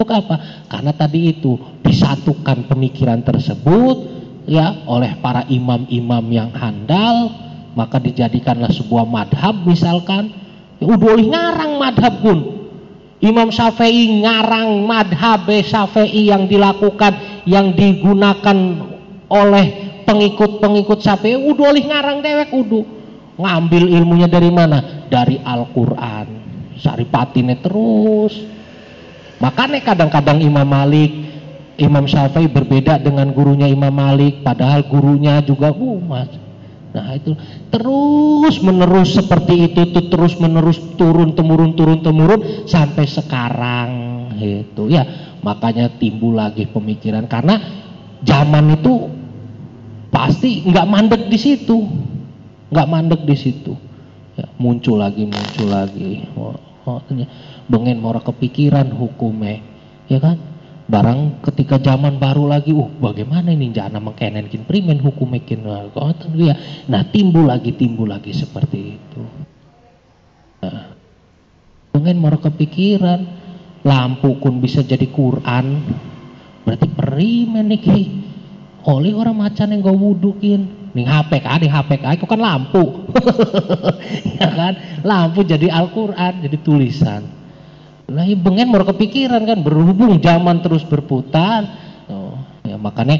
[0.01, 0.65] Untuk apa?
[0.65, 4.09] Karena tadi itu disatukan pemikiran tersebut
[4.49, 7.29] ya oleh para imam-imam yang handal,
[7.77, 10.33] maka dijadikanlah sebuah madhab misalkan.
[10.81, 12.65] Ya, udah ngarang madhab pun.
[13.21, 18.57] Imam Syafi'i ngarang madhab Syafi'i yang dilakukan, yang digunakan
[19.29, 19.65] oleh
[20.09, 22.81] pengikut-pengikut sapi udah oleh ngarang dewek udu
[23.37, 26.27] ngambil ilmunya dari mana dari Al-Quran
[26.81, 28.60] saripatine terus
[29.41, 31.11] makanya kadang-kadang Imam Malik
[31.81, 36.29] Imam Syafi'i berbeda dengan gurunya Imam Malik padahal gurunya juga umat
[36.91, 37.33] nah itu
[37.71, 43.91] terus menerus seperti itu itu terus menerus turun temurun turun temurun sampai sekarang
[44.41, 45.03] itu ya.
[45.41, 47.57] Makanya timbul lagi pemikiran karena
[48.21, 49.09] zaman itu
[50.13, 51.77] pasti nggak mandek di situ
[52.71, 53.73] nggak mandek di situ.
[54.39, 56.23] Ya, muncul lagi muncul lagi.
[56.39, 56.55] Oh,
[56.87, 56.99] oh,
[57.71, 59.63] bengen mora kepikiran hukumnya
[60.11, 60.37] ya kan?
[60.91, 63.71] Barang ketika zaman baru lagi uh bagaimana ini?
[63.71, 65.63] Jana mengkenenkin primen hukum kin.
[65.63, 65.87] Nah,
[66.35, 66.51] ya?
[66.91, 69.23] Nah timbul lagi timbul lagi seperti itu.
[70.67, 70.91] Nah,
[71.95, 73.23] bengen mora kepikiran
[73.87, 75.79] lampu pun bisa jadi Quran.
[76.67, 77.81] Berarti primen nih
[78.83, 83.07] oleh orang macan yang gue wudukin nih HP kan, di HP kan, itu kan lampu,
[84.41, 84.73] ya kan,
[85.07, 87.40] lampu jadi Al-Quran, jadi tulisan.
[88.11, 91.63] Nah, ya bengen mau kepikiran kan, berhubung zaman terus berputar,
[92.11, 92.35] oh,
[92.67, 93.17] ya makanya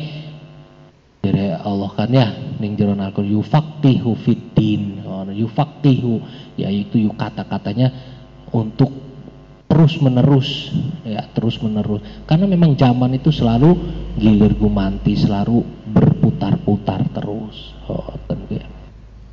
[1.23, 2.27] dari Allah kan ya,
[2.59, 3.39] ning jeron Al-Quran
[4.19, 6.19] fiddin, oh, yufaktihu,
[6.59, 7.87] yaitu yuk kata-katanya
[8.51, 8.91] untuk
[9.71, 10.67] terus menerus
[11.07, 13.79] ya terus menerus karena memang zaman itu selalu
[14.19, 15.63] gilir gumanti selalu
[15.95, 17.71] berputar-putar terus.
[17.87, 18.67] Oh tentu ya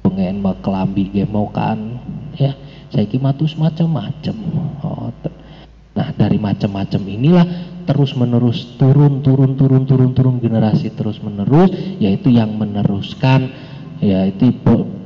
[0.07, 1.99] pengen kelambi gemau kan
[2.39, 2.55] ya
[2.89, 4.37] saya kimatus macam-macam
[4.87, 5.11] oh,
[5.99, 7.47] nah dari macam-macam inilah
[7.83, 13.51] terus menerus turun turun turun turun turun generasi terus menerus yaitu yang meneruskan
[13.99, 14.55] yaitu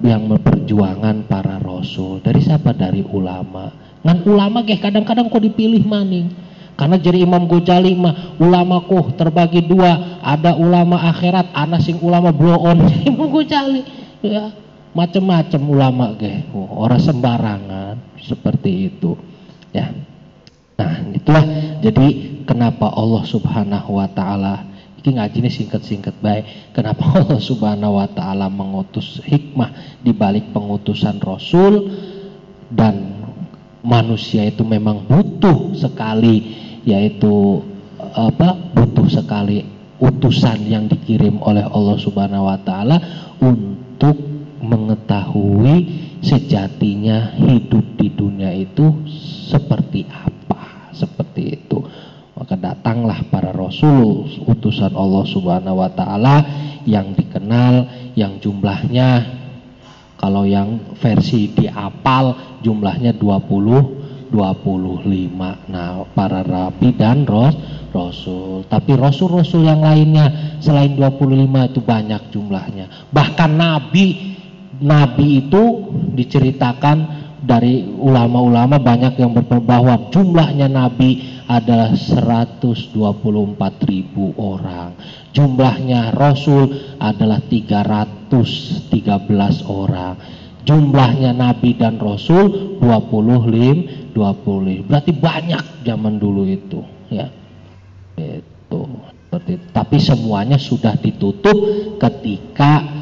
[0.04, 2.20] yang memperjuangan para rasul.
[2.20, 2.76] Dari siapa?
[2.76, 3.72] Dari ulama.
[4.04, 6.28] Ngan ulama geh kadang-kadang kok dipilih maning.
[6.76, 12.32] Karena jadi Imam Ghazali mah ulama kok terbagi dua ada ulama akhirat ana sing ulama
[12.32, 12.84] blow on.
[13.08, 13.82] Imam Ghazali
[14.20, 14.52] ya
[14.92, 16.52] macam-macam ulama geh.
[16.52, 19.16] Oh, orang sembarangan seperti itu
[19.72, 19.88] ya
[20.76, 21.44] nah itulah
[21.84, 22.06] jadi
[22.48, 26.70] kenapa Allah subhanahu wa ta'ala ini ngaji singkat-singkat baik.
[26.78, 31.90] Kenapa Allah subhanahu wa ta'ala mengutus hikmah di balik pengutusan Rasul
[32.70, 33.26] dan
[33.82, 36.54] manusia itu memang butuh sekali
[36.86, 37.62] yaitu
[38.14, 39.66] apa butuh sekali
[39.98, 42.98] utusan yang dikirim oleh Allah Subhanahu wa taala
[43.38, 44.18] untuk
[44.62, 49.04] mengetahui sejatinya hidup di dunia itu
[49.50, 51.82] seperti apa seperti itu
[52.38, 56.36] maka datanglah para rasul utusan Allah Subhanahu wa taala
[56.86, 57.74] yang dikenal
[58.14, 59.42] yang jumlahnya
[60.16, 64.02] kalau yang versi diapal jumlahnya 20
[64.32, 65.68] 25.
[65.68, 67.52] Nah, para rabi dan ros,
[67.92, 68.64] rasul.
[68.64, 73.12] Tapi rasul-rasul yang lainnya selain 25 itu banyak jumlahnya.
[73.12, 74.31] Bahkan nabi
[74.82, 75.62] nabi itu
[76.12, 82.94] diceritakan dari ulama-ulama banyak yang berpendapat bahwa jumlahnya nabi adalah 124
[83.90, 84.94] ribu orang.
[85.34, 86.70] Jumlahnya rasul
[87.02, 88.30] adalah 313
[89.66, 90.14] orang.
[90.62, 94.86] Jumlahnya nabi dan rasul 25 20.
[94.86, 96.80] Berarti banyak zaman dulu itu,
[97.10, 97.26] ya.
[98.14, 98.86] Itu.
[99.72, 101.56] Tapi semuanya sudah ditutup
[101.96, 103.01] ketika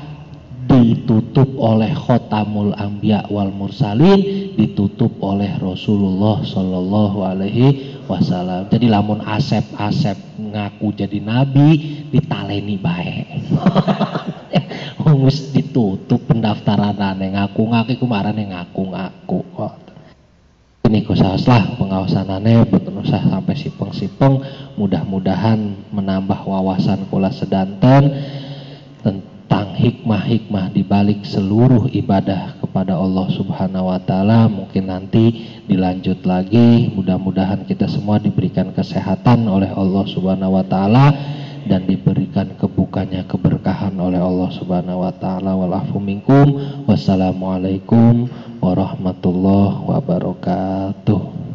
[0.70, 8.70] ditutup oleh khotamul ambia wal mursalin ditutup oleh Rasulullah Shallallahu alaihi wasallam.
[8.70, 11.68] Jadi lamun asep-asep ngaku jadi nabi
[12.14, 13.50] ditaleni baik
[15.02, 19.42] Humus ditutup pendaftaran aneh ngaku-ngaku kemarin yang ngaku-ngaku.
[20.86, 24.42] Ini kusaslah pengawasan aneh betul usah sampai sipeng-sipeng.
[24.74, 28.10] Mudah-mudahan menambah wawasan kula sedanten
[29.50, 34.46] tentang hikmah-hikmah di balik seluruh ibadah kepada Allah Subhanahu wa taala.
[34.46, 36.86] Mungkin nanti dilanjut lagi.
[36.94, 41.10] Mudah-mudahan kita semua diberikan kesehatan oleh Allah Subhanahu wa taala
[41.66, 45.58] dan diberikan kebukanya keberkahan oleh Allah Subhanahu wa taala.
[45.58, 46.54] Walafu minkum.
[46.86, 48.30] Wassalamualaikum
[48.62, 51.49] warahmatullahi wabarakatuh.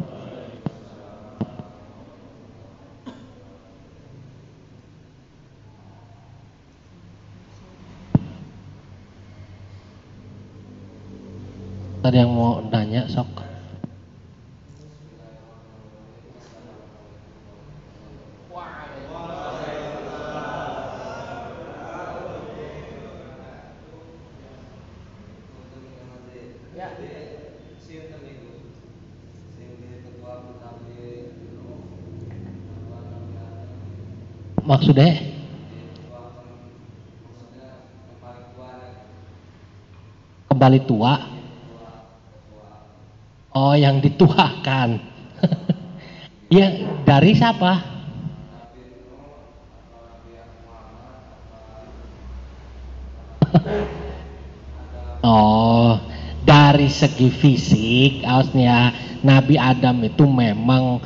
[12.06, 13.26] Ada yang mau nanya sok?
[34.62, 35.14] Maksudnya?
[40.46, 41.35] Kembali tua?
[43.66, 45.02] Oh, yang dituakan.
[46.54, 46.70] ya,
[47.02, 47.82] dari siapa?
[55.26, 55.98] oh,
[56.46, 58.94] dari segi fisik, harusnya
[59.26, 61.02] Nabi Adam itu memang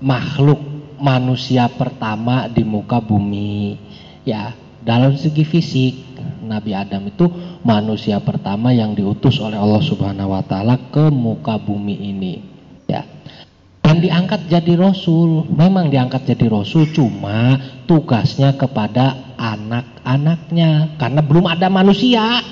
[0.00, 0.56] makhluk
[0.96, 3.76] manusia pertama di muka bumi.
[4.24, 6.00] Ya, dalam segi fisik,
[6.40, 7.28] Nabi Adam itu
[7.62, 12.34] manusia pertama yang diutus oleh Allah Subhanahu wa taala ke muka bumi ini.
[12.88, 13.04] Ya.
[13.80, 15.48] Dan diangkat jadi rasul.
[15.50, 22.44] Memang diangkat jadi rasul cuma tugasnya kepada anak-anaknya karena belum ada manusia.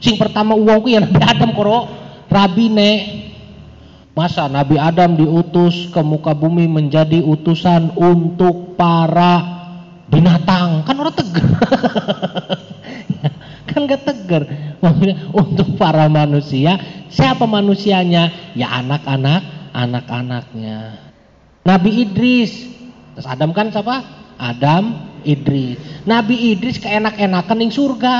[0.00, 1.88] Sing pertama uangku ya Nabi Adam koro
[2.28, 3.22] rabine.
[4.14, 9.54] Masa Nabi Adam diutus ke muka bumi menjadi utusan untuk para
[10.06, 11.42] binatang kan orang tegar
[14.24, 14.48] tegar
[14.80, 16.80] maksudnya untuk para manusia
[17.12, 18.56] siapa manusianya?
[18.56, 20.96] Ya anak-anak anak-anaknya.
[21.66, 22.72] Nabi Idris.
[23.14, 24.00] Terus Adam kan siapa?
[24.38, 25.76] Adam Idris.
[26.06, 28.16] Nabi Idris keenak-enakan ning surga.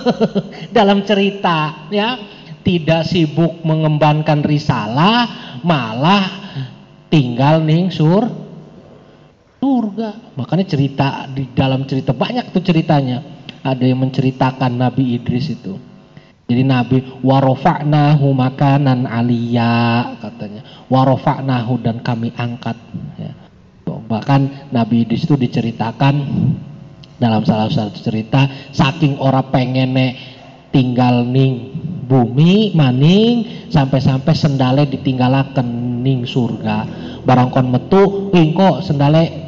[0.76, 2.18] Dalam cerita ya.
[2.64, 5.28] Tidak sibuk mengembankan risalah
[5.60, 6.24] malah
[7.12, 8.24] tinggal ning sur
[9.60, 10.32] surga.
[10.32, 13.33] Makanya cerita di dalam cerita banyak tuh ceritanya
[13.64, 15.80] ada yang menceritakan Nabi Idris itu.
[16.44, 20.86] Jadi Nabi warofa'nahu makanan aliyah katanya.
[20.92, 22.76] Warofa'nahu dan kami angkat.
[23.16, 23.32] Ya.
[23.88, 26.14] Bahkan Nabi Idris itu diceritakan
[27.16, 28.44] dalam salah satu cerita
[28.76, 29.96] saking orang pengen
[30.74, 31.72] tinggal ning
[32.04, 35.64] bumi maning sampai-sampai sendale ditinggalakan
[36.04, 36.84] ning surga
[37.24, 39.43] barangkon metu wingko sendale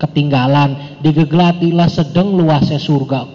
[0.00, 1.00] ketinggalan.
[1.00, 3.20] Digegelatilah sedang luasnya surga.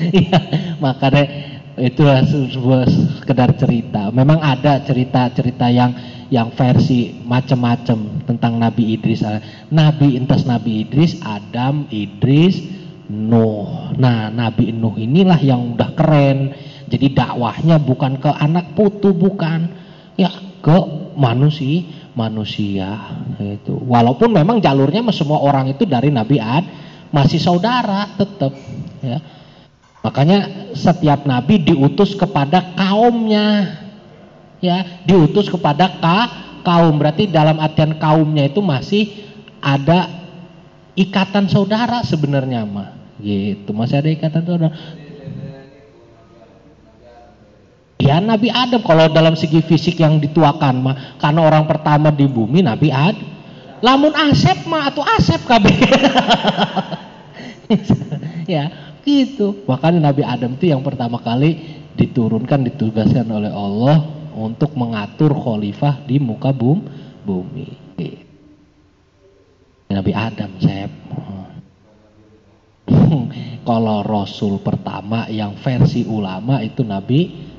[0.00, 0.40] Ya,
[0.80, 1.28] makanya
[1.76, 2.88] itulah sebuah
[3.20, 4.08] sekedar cerita.
[4.08, 5.92] Memang ada cerita-cerita yang
[6.30, 9.20] yang versi macam-macam tentang Nabi Idris.
[9.68, 12.62] Nabi entas Nabi Idris Adam Idris
[13.10, 13.92] Nuh.
[13.98, 16.54] Nah Nabi Nuh inilah yang udah keren.
[16.90, 19.66] Jadi dakwahnya bukan ke anak putu bukan.
[20.14, 20.30] Ya
[20.60, 20.76] ke
[21.16, 23.00] manusia manusia
[23.40, 26.64] itu walaupun memang jalurnya semua orang itu dari Nabi Ad
[27.10, 28.54] masih saudara tetap
[29.02, 29.18] ya.
[30.00, 33.76] Makanya setiap nabi diutus kepada kaumnya
[34.64, 35.04] ya.
[35.04, 36.18] Diutus kepada ka,
[36.64, 36.96] kaum.
[36.96, 39.12] Berarti dalam artian kaumnya itu masih
[39.60, 40.08] ada
[40.96, 43.76] ikatan saudara sebenarnya mah gitu.
[43.76, 44.72] Masih ada ikatan saudara
[48.00, 52.64] Ya Nabi Adam kalau dalam segi fisik yang dituakan mah karena orang pertama di bumi
[52.64, 53.28] Nabi Adam.
[53.80, 55.72] Lamun Asep mah atau Asep kabeh.
[58.52, 58.68] ya,
[59.04, 59.64] gitu.
[59.64, 64.04] Makanya Nabi Adam itu yang pertama kali diturunkan ditugaskan oleh Allah
[64.36, 66.84] untuk mengatur khalifah di muka bum,
[67.24, 67.90] bumi.
[69.90, 70.86] Nabi Adam, saya
[73.68, 77.49] kalau Rasul pertama yang versi ulama itu Nabi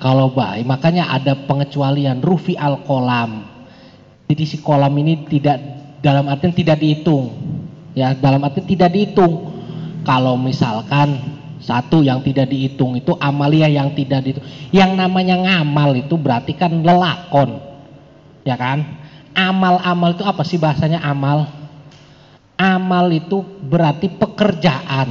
[0.00, 3.44] kalau baik makanya ada pengecualian rufi al kolam.
[4.32, 5.60] Jadi si kolam ini tidak
[6.00, 7.36] dalam artian tidak dihitung.
[7.92, 9.52] Ya dalam artian tidak dihitung.
[10.08, 11.20] Kalau misalkan
[11.60, 14.46] satu yang tidak dihitung itu amalia yang tidak dihitung.
[14.72, 17.60] Yang namanya ngamal itu berarti kan lelakon.
[18.48, 18.96] Ya kan?
[19.36, 21.44] Amal-amal itu apa sih bahasanya amal?
[22.56, 25.08] Amal itu berarti pekerjaan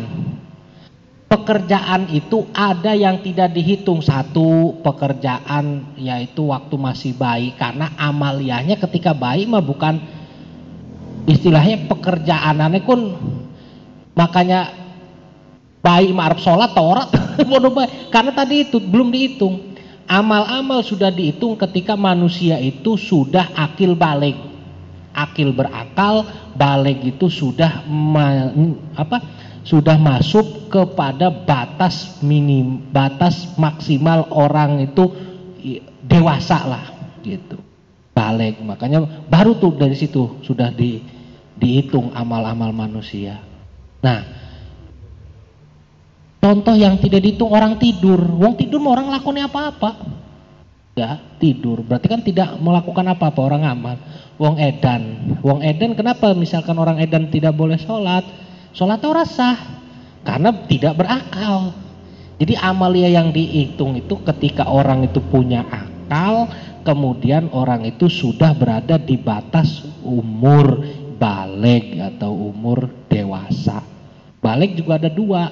[1.29, 4.01] pekerjaan itu ada yang tidak dihitung.
[4.01, 7.53] Satu pekerjaan yaitu waktu masih bayi.
[7.53, 10.01] Karena amaliahnya ketika bayi mah bukan
[11.29, 12.99] istilahnya pekerjaanannya pun
[14.17, 14.73] makanya
[15.79, 17.07] bayi ma'arif sholat Taurat
[18.13, 19.69] karena tadi itu belum dihitung.
[20.09, 24.33] Amal-amal sudah dihitung ketika manusia itu sudah akil balik.
[25.13, 26.25] Akil berakal
[26.57, 27.85] balik itu sudah
[28.97, 29.17] apa
[29.63, 35.11] sudah masuk kepada batas minim batas maksimal orang itu
[36.05, 36.85] dewasa lah
[37.21, 37.59] gitu.
[38.15, 41.03] Balik makanya baru tuh dari situ sudah di,
[41.55, 43.39] dihitung amal-amal manusia.
[43.99, 44.19] Nah
[46.39, 48.19] contoh yang tidak dihitung orang tidur.
[48.19, 49.91] Wong tidur mau orang lakukan apa-apa.
[50.95, 51.83] Ya tidur.
[51.83, 53.97] Berarti kan tidak melakukan apa-apa orang amal
[54.39, 55.35] wong edan.
[55.43, 56.31] Wong edan kenapa?
[56.31, 58.23] Misalkan orang edan tidak boleh sholat
[58.73, 59.57] Sholat itu sah
[60.23, 61.73] karena tidak berakal.
[62.39, 66.47] Jadi amalia yang dihitung itu ketika orang itu punya akal,
[66.87, 70.79] kemudian orang itu sudah berada di batas umur
[71.19, 73.83] balik atau umur dewasa.
[74.39, 75.51] Balik juga ada dua,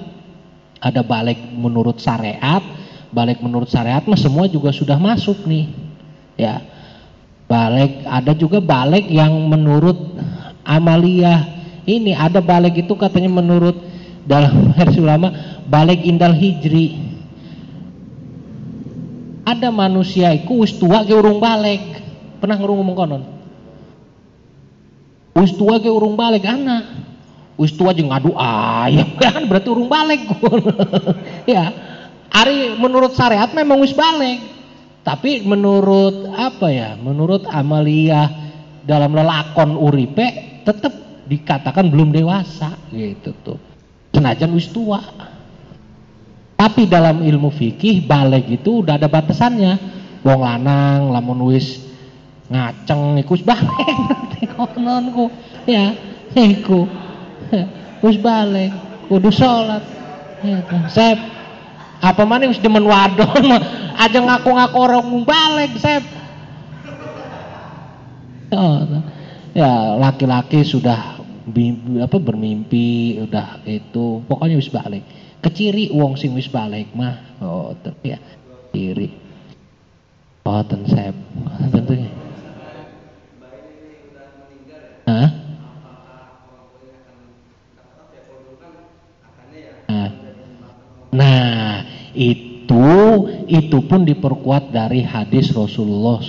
[0.80, 2.64] ada balik menurut syariat,
[3.12, 5.68] balik menurut syariat mah semua juga sudah masuk nih,
[6.40, 6.64] ya.
[7.48, 9.96] Balik ada juga balik yang menurut
[10.68, 11.57] amalia
[11.88, 13.80] ini ada balik itu katanya menurut
[14.28, 15.32] dalam versi ulama
[15.72, 17.08] balik indal hijri.
[19.48, 21.80] Ada manusia iku wis tua ke urung balik.
[22.44, 23.24] Pernah ngurung ngomong konon?
[25.40, 27.08] Wis tua ke urung balik anak.
[27.56, 29.08] Wis tua aja ngadu ayam.
[29.24, 30.28] Kan berarti urung balik.
[31.48, 31.72] Ya.
[32.28, 34.44] Hari menurut syariat memang wis balik.
[35.08, 37.00] Tapi menurut apa ya?
[37.00, 38.28] Menurut amalia
[38.84, 43.60] dalam lelakon uripe tetap dikatakan belum dewasa gitu tuh.
[44.16, 45.04] Senajan wis tua.
[46.58, 49.78] Tapi dalam ilmu fikih balik itu udah ada batasannya.
[50.26, 51.86] Wong lanang lamun wis
[52.50, 53.70] ngaceng iku wis balik.
[54.58, 55.30] Kononku
[55.70, 55.94] ya
[56.34, 56.88] iku.
[58.06, 58.70] Wis balik.
[59.10, 59.82] Kudu sholat.
[60.46, 61.18] Ya, sep.
[61.98, 63.58] Apa mana wis demen wadon?
[64.04, 66.06] Aja ngaku-ngaku orang balik sep.
[68.54, 68.80] Oh,
[69.58, 71.17] ya laki-laki sudah
[71.48, 75.04] bimpi, apa bermimpi udah itu pokoknya wis balik
[75.40, 78.20] keciri uang sing wis balik mah oh tapi ya
[78.76, 79.10] kiri
[80.44, 81.16] oh ten saya
[81.72, 82.12] tentunya
[85.08, 85.32] Hah?
[91.16, 92.88] Nah, itu
[93.48, 96.20] itu pun diperkuat dari hadis Rasulullah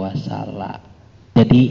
[0.00, 0.80] Wasallam.
[1.36, 1.62] Jadi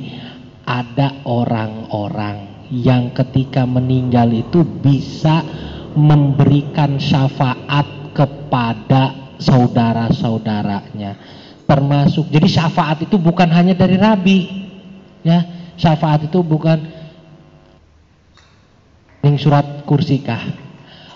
[0.70, 5.44] ada orang-orang yang ketika meninggal itu bisa
[5.92, 11.20] memberikan syafaat kepada saudara-saudaranya.
[11.68, 14.40] Termasuk jadi syafaat itu bukan hanya dari rabi
[15.24, 15.44] ya.
[15.76, 16.80] Syafaat itu bukan.
[19.22, 20.61] Ning surat kursikah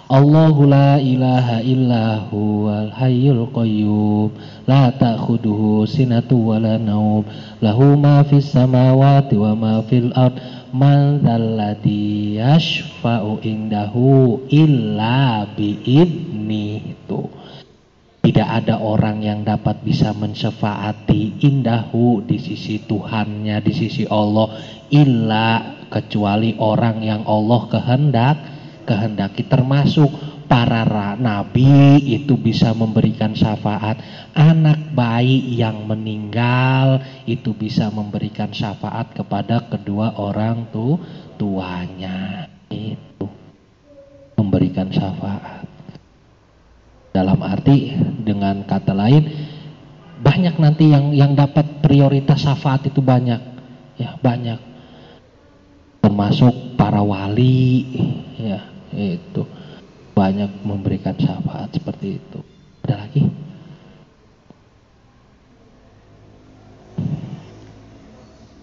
[0.05, 4.29] Allahu la ilaha illa huwal hayyul qayyum.
[4.69, 7.25] La ta'khuduhu sinatu wa la naum
[7.57, 10.37] lahu ma fis samawati wa ma fil ard.
[10.77, 16.93] Man dzalladzi yashfa'u indahu illa biidni.
[16.93, 17.25] Itu
[18.21, 24.53] tidak ada orang yang dapat bisa mensyafaati indahu di sisi Tuhannya di sisi Allah
[24.93, 28.54] illa kecuali orang yang Allah kehendak
[28.85, 30.07] kehendaki termasuk
[30.45, 30.85] para
[31.17, 33.99] nabi itu bisa memberikan syafaat.
[34.37, 41.01] Anak bayi yang meninggal itu bisa memberikan syafaat kepada kedua orang tu
[41.35, 42.47] tuanya.
[42.69, 43.27] Itu.
[44.37, 45.65] Memberikan syafaat.
[47.15, 49.23] Dalam arti dengan kata lain
[50.19, 53.41] banyak nanti yang yang dapat prioritas syafaat itu banyak.
[53.95, 54.59] Ya banyak.
[56.03, 57.87] Termasuk para wali
[58.35, 59.43] ya itu
[60.15, 62.39] banyak memberikan syafaat seperti itu.
[62.87, 63.23] Ada lagi?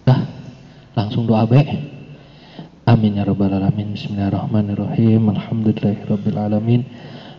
[0.08, 0.20] Nah,
[0.96, 1.60] langsung doa be.
[2.88, 3.94] Amin ya rabbal alamin.
[3.94, 5.22] Bismillahirrahmanirrahim.
[5.28, 6.82] Alhamdulillahirabbil alamin.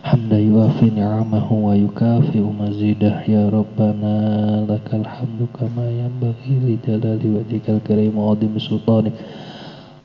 [0.04, 7.80] Hamda yuafi ni'amahu wa yukafi'u mazidah ya rabbana lakal hamdu kama yanbaghi li jalali wajhikal
[7.80, 9.16] karim wa adhim sultanik.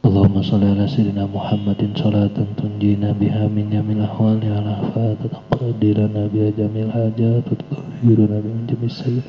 [0.04, 5.20] اللهم صل على سيدنا محمد صلاة تنجينا بها من جميع الأحوال والآفات
[5.50, 9.26] تقضي لنا بها جميع الحاجات وتطهرنا بها من جميع السيئات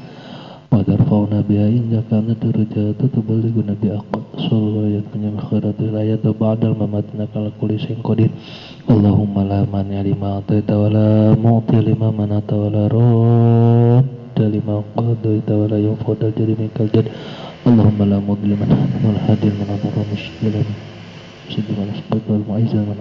[0.71, 7.05] وترفعنا بها عندك عن الدرجات وتبلغنا بها أقصى الغايات من جميع الخيرات الآيات بعد الممات
[7.15, 8.29] إنك على كل شيء قدير
[8.91, 11.07] اللهم لا مانع لما أعطيت ولا
[11.45, 17.07] معطي لما منعت ولا رد لما قضيت ولا ينفع ذا الجد منك الجد
[17.67, 18.69] اللهم لا مضل من
[19.05, 20.53] والهادي من أضر مشكل
[21.53, 22.99] سد من أسقط والمعز من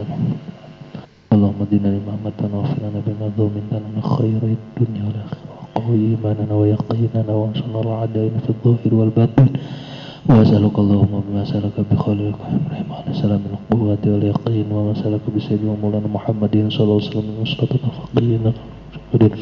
[1.34, 7.32] اللهم دنا لما أمتنا واغفر لنا بما ضمنت من خير الدنيا والآخرة وقوي إيماننا ويقيننا
[7.40, 9.48] وانصرنا على أعدائنا في الظاهر والباطن
[10.28, 16.08] وأسألك اللهم بما سألك بخلقك إبراهيم عليه السلام من القوة واليقين وما سألك بسيدنا مولانا
[16.16, 17.72] محمد صلى الله عليه وسلم من نصرة
[19.08, 19.32] الفقيرين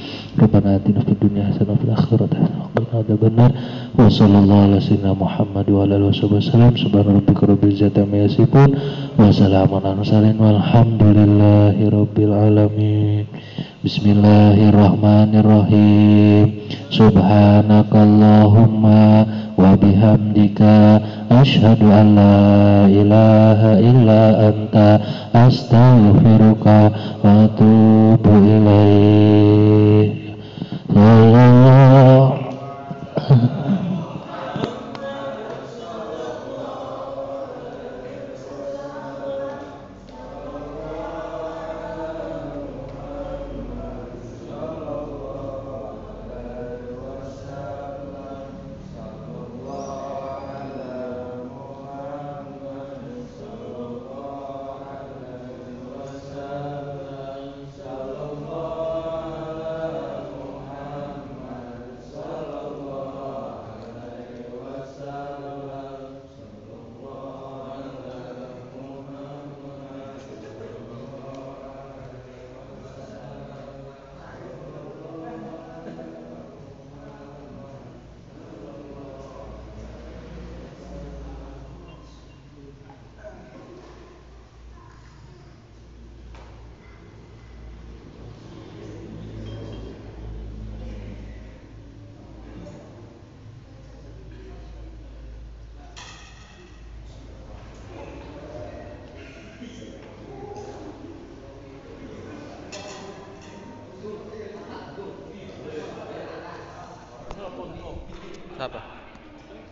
[0.42, 3.52] ربنا آتنا في الدنيا حسنة وفي الآخرة حسنة وقنا عذاب النار
[3.98, 8.70] وصلى الله على سيدنا محمد وعلى آله وصحبه وسلم سبحان ربك رب العزة عما يصفون
[9.18, 13.24] وسلام على المرسلين والحمد لله رب العالمين
[13.84, 16.46] بسم الله الرحمن الرحيم
[16.90, 18.84] سبحانك اللهم
[19.57, 21.01] wa bihamdika
[21.33, 24.21] ashadu an la ilaha illa
[24.53, 25.01] anta
[25.33, 26.93] astaghfiruka
[27.25, 30.13] wa tubu ilaih
[30.93, 32.37] Allah